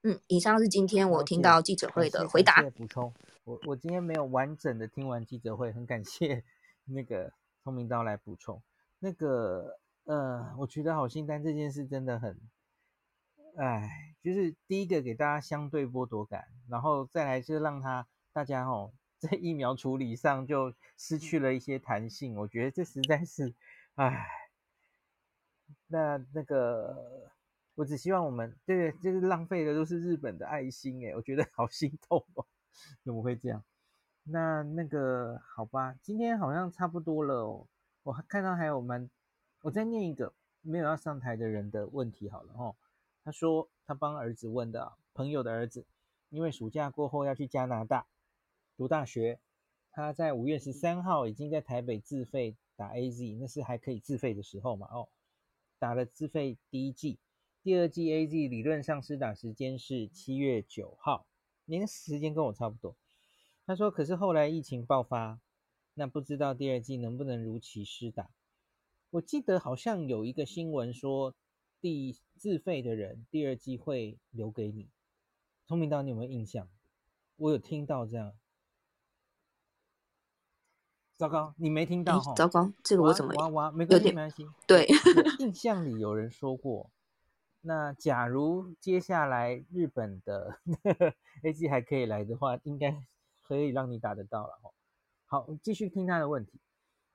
[0.02, 2.62] 嗯，嗯，嗯，嗯，以上是今天我听到记者会的回答。
[2.76, 3.12] 补充，
[3.44, 6.44] 我我今天没有完整的听完记者会，很感谢
[6.84, 7.32] 那个
[7.64, 8.62] 聪明刀来补充。
[9.00, 12.38] 那个呃，我觉得好心肝这件事真的很。
[13.57, 23.54] 哎，就是第一个给大家相对剥夺感，然后再来就是让他大家哦，在疫苗处理上就失去了一些弹性，我觉得这实在是，
[23.94, 24.28] 哎，
[25.86, 27.30] 那那个
[27.76, 32.44] 我只希望我们对，就是浪费的都是日本的爱心哎，我觉得好心痛哦，
[33.02, 33.64] 怎么会这样？
[34.24, 37.66] 那那个好吧，今天好像差不多了哦，
[38.02, 39.09] 我看到还有蛮，
[39.62, 42.76] 我再念一个没有要上台的人的问题好了哦。
[43.26, 45.84] 他说他帮儿子问的，朋友的儿子，
[46.28, 48.06] 因为暑假过后要去加拿大
[48.76, 49.40] 读大学，
[49.90, 54.86] 他在五月十三号已经在台北自费打 AZ，那是还可以自费的时候嘛？
[54.92, 55.08] 哦，
[55.80, 57.18] 打了自费第一剂，
[57.64, 61.26] 第二剂 AZ 理论上施打时间是七月九号，
[61.64, 62.94] 您时间跟我差不多。
[63.66, 65.40] 他说，可是后来疫情爆发，
[65.94, 68.30] 那不知道第二剂能不能如期施打？
[69.10, 71.34] 我记得好像有一个新闻说。
[71.78, 74.89] 第自费的人，第二季会留给你。
[75.66, 76.68] 聪明到，你有没有印象？
[77.37, 78.32] 我有听到这样。
[81.16, 82.34] 糟糕，你没听到哈？
[82.34, 83.34] 糟糕，这个我怎么？
[83.34, 84.47] 哇哇，没关系，没关系。
[84.66, 84.87] 对，
[85.41, 86.91] 印象里有人说过。
[87.62, 90.59] 那假如接下来日本的
[91.43, 93.03] A G 还可以来的话，应该
[93.43, 94.70] 可以让你打得到了哈。
[95.24, 96.61] 好，继续听他的问题。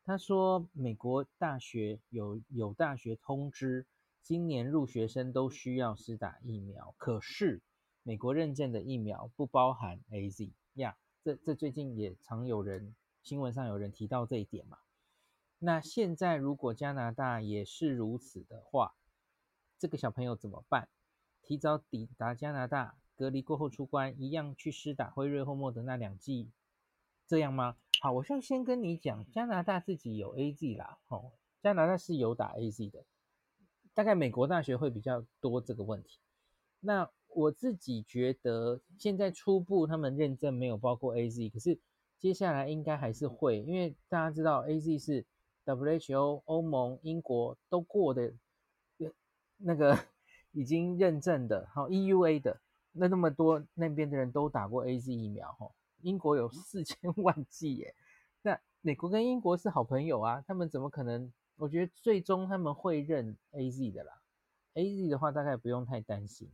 [0.04, 3.86] 他说，美国大学有有大学通知。
[4.22, 7.62] 今年入学生都需要施打疫苗，可是
[8.04, 10.98] 美国认证的疫苗不包含 AZ 呀。
[11.24, 14.78] 这这最近也常有人新闻上有人提到这一点嘛。
[15.60, 18.96] 那现在如果加拿大也是如此的话，
[19.78, 20.90] 这个小朋友怎么办？
[21.44, 26.52] 提早抵达加拿大，隔离过后出关，一样去施打辉瑞或莫德纳两剂，
[27.28, 27.78] 这样吗？
[28.00, 33.06] 好，我先先跟你讲，加拿大自己有 AZ 啦，哦，加拿大是有打 AZ 的。
[33.94, 36.20] 大概美国大学会比较多这个问题。
[36.80, 41.80] 那我自己觉得，现在初步他们认证没有包括 AZ，可是
[42.18, 45.26] 接下来应该还是会，因为大家知道 AZ 是
[45.66, 48.34] WHO、欧盟、英国都过的，
[49.58, 49.98] 那个
[50.52, 52.60] 已经认证的，好 EUA 的，
[52.94, 55.72] 那那么多那边的人都打过 AZ 疫苗，哈，
[56.02, 57.96] 英国有四千 万剂耶，
[58.42, 61.32] 那美国跟英国是好朋友啊，他们怎么可能？
[61.62, 64.20] 我觉得最终他们会认 AZ 的啦
[64.74, 66.49] ，AZ 的话大概不用太担心，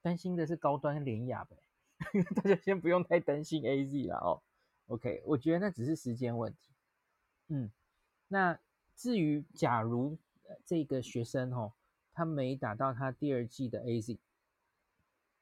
[0.00, 1.56] 担心的是高端廉雅呗，
[2.36, 4.40] 大家先不用太担心 AZ 了哦。
[4.86, 6.72] OK，我觉得那只是时间问题。
[7.48, 7.72] 嗯，
[8.28, 8.56] 那
[8.94, 10.16] 至于假如
[10.64, 11.72] 这个学生哦，
[12.12, 14.18] 他没打到他第二季的 AZ，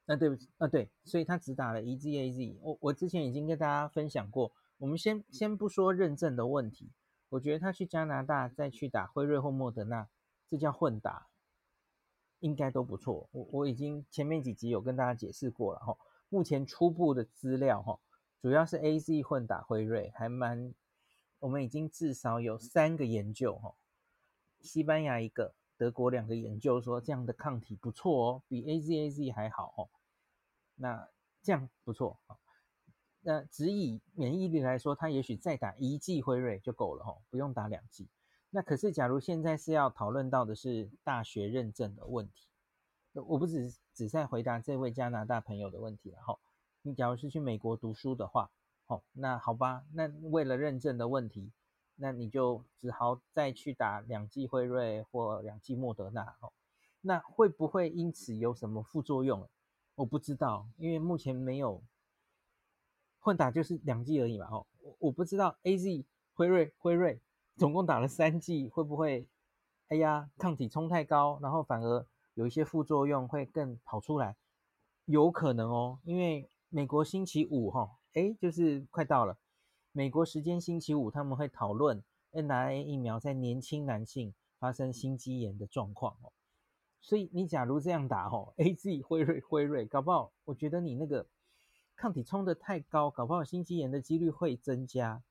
[0.07, 2.57] 那对不起啊，对，所以他只打了一剂 AZ。
[2.63, 6.91] 我我之前已经跟大家分享过，我们先先不说认证的问题。
[7.29, 10.09] 我觉得他去加拿大再去打辉瑞或莫德纳，
[10.49, 11.27] 这叫混打，
[12.39, 13.29] 应该都不错。
[13.33, 15.97] 我我已经前面几集有跟大家解释过了哈。
[16.29, 17.99] 目前初步的资料哈，
[18.41, 20.73] 主要是 AZ 混打辉瑞，还蛮，
[21.41, 23.75] 我们已经至少有三个研究哈，
[24.61, 29.89] 西班牙一个，德国两个研究说这样的抗体不错哦，比 AZAZ 还好哦。
[30.77, 31.09] 那
[31.43, 32.19] 这样不错。
[33.29, 38.07] 那只以免疫力来说，他也许再打一剂辉瑞就够了吼，不用打两剂。
[38.51, 42.47] 那可是，假如现在是要讨论到的是大学认证的问题，
[43.15, 46.39] 我不只只在回答这位加拿大朋友的问题了吼。
[46.83, 48.49] 你假如是去美国读书的话，
[48.87, 51.51] 吼，那好吧，那为了认证的问题，
[51.97, 56.53] 那你就只好再去打两剂辉瑞或两剂莫德纳吼。
[57.01, 59.49] 那会不会因此有什么副作用？
[59.97, 61.83] 我不知道，因为目前没有。
[63.27, 67.21] 混打就是两剂而已嘛，哦，我我不知道 AZ 辉瑞辉瑞
[67.57, 69.27] 总共打了三剂，会不会，
[69.89, 74.37] 哎呀，抗体冲太高，然后反而有一些副作用会更跑出来，
[75.07, 79.37] 有可能哦，因为美国星期五哈，哎，就是快到了，
[79.91, 86.31] 美国时间星期五他们会讨论 nrna 疫苗在年轻男性发生心肌炎的状况哦，
[87.01, 91.27] 所以你假如这样打哦，AZ 辉瑞辉瑞，搞不好我觉得你那个。
[91.97, 95.23] 抗体冲得太高，搞不好心肌炎的几率会增加，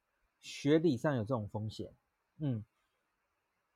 [0.42, 1.94] 学理上有这种风险，
[2.40, 2.66] 嗯，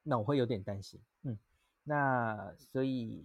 [0.01, 1.37] 那我会有点担心，嗯，
[1.83, 3.23] 那所以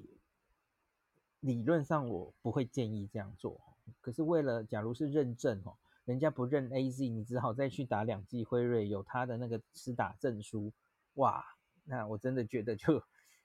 [1.41, 3.59] 理论上我不会建议这样做，
[4.03, 10.71] 可是为了假如是认证哦，人家不认 AZ，你只好再去打两剂辉瑞，有他的那个施打证书，
[11.15, 11.43] 哇，
[11.85, 13.03] 那我真的觉得就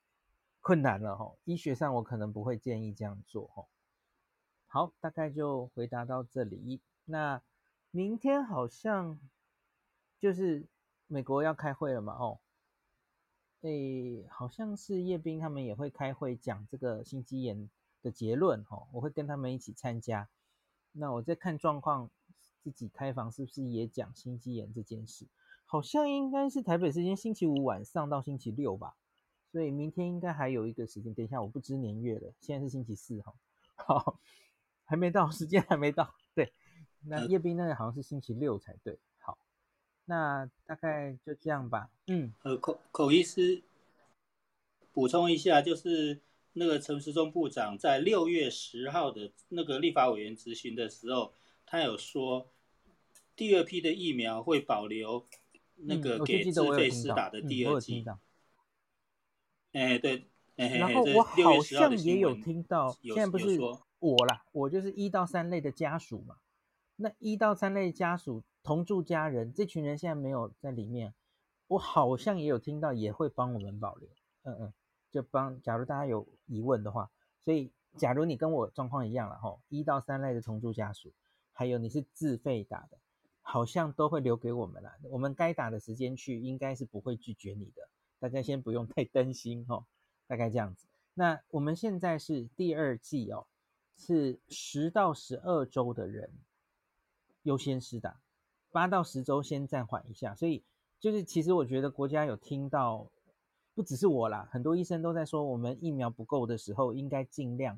[0.59, 3.65] 困难了哈，医学上我可能不会建议这样做哈。
[4.71, 6.79] 好，大概就回答到这里。
[7.05, 7.41] 那
[7.89, 9.19] 明天好像
[10.19, 10.67] 就是
[11.07, 12.13] 美国要开会了嘛？
[12.13, 12.39] 哦，
[13.61, 17.67] 诶，好像是叶斌他们也会开会讲这个心肌炎
[18.03, 18.63] 的结论。
[18.69, 20.29] 哦，我会跟他们一起参加。
[20.91, 22.11] 那我再看状况，
[22.61, 25.25] 自己开房是不是也讲心肌炎这件事？
[25.65, 28.95] 好像应该是台北时间星期五晚上到星期六吧。
[29.51, 31.11] 所以明天应该还有一个时间。
[31.11, 32.31] 等一下，我不知年月了。
[32.39, 33.33] 现在是星期四哈。
[33.73, 34.19] 好。
[34.89, 36.15] 还没到， 时间还没到。
[36.33, 36.51] 对，
[37.05, 38.97] 那叶斌那个好像是星期六才对。
[39.19, 39.37] 好，
[40.05, 41.91] 那大概就这样吧。
[42.07, 43.61] 嗯，呃，口口医师
[44.91, 46.19] 补充一下，就是
[46.53, 51.35] 那个陈时中部长在六月十号的那个立法委员质询的时候，
[51.67, 52.49] 他有说
[53.35, 55.27] 第二批的疫苗会保留
[55.75, 58.03] 那个给自费施打的第二剂。
[59.73, 63.85] 哎，对，然后我好像也有听到，现在不是说。
[63.99, 66.37] 我啦，我就是一到三类的家属嘛。
[66.95, 71.13] 那一到三类家属同住家人，这群人现在没有在里面。
[71.67, 74.09] 我好像也有听到，也会帮我们保留。
[74.43, 74.73] 嗯嗯，
[75.11, 75.61] 就帮。
[75.61, 77.11] 假如大家有疑问的话，
[77.43, 81.13] 所以假如你跟我状况一样了吼，一到三类的同住家属，
[81.53, 82.97] 还有你是自费打的，
[83.41, 84.91] 好像都会留给我们了。
[85.03, 87.87] 我们该打的时间去，应该是不会拒绝你的。
[88.17, 89.85] 大家先不用太担心吼，
[90.25, 90.87] 大概这样子。
[91.13, 93.45] 那我们现在是第二季哦。
[93.99, 96.31] 是十到十二周的人
[97.43, 98.21] 优先施打，
[98.71, 100.33] 八到十周先暂缓一下。
[100.33, 100.63] 所以
[100.99, 103.11] 就是，其实我觉得国家有听到，
[103.75, 107.77] 不只是我啦，很多医生都在说，我们疫苗不够的时候，应该尽量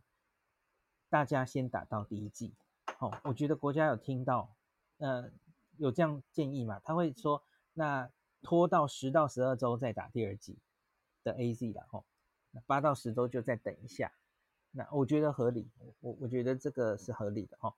[1.10, 2.54] 大家先打到第一剂。
[3.00, 4.56] 哦，我觉得国家有听到，
[5.00, 5.32] 呃，
[5.78, 6.80] 有这样建议嘛？
[6.84, 7.44] 他会说，
[7.74, 8.08] 那
[8.44, 10.60] 拖到十到十二周再打第二剂
[11.24, 12.06] 的 AZ 啦，吼，
[12.52, 14.12] 那八到十周就再等一下。
[14.72, 15.70] 那我觉得合理，
[16.00, 17.76] 我我觉得这个是合理的哈。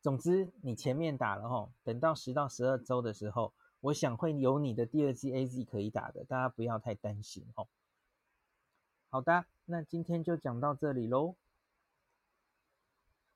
[0.00, 7.68] 总之，你前面打了哈，等到十到十二周的时候，我想会有你的第二剂 AZ 可以打的，大家不要太担心哦。
[9.10, 11.36] 好的，那今天就讲到这里喽。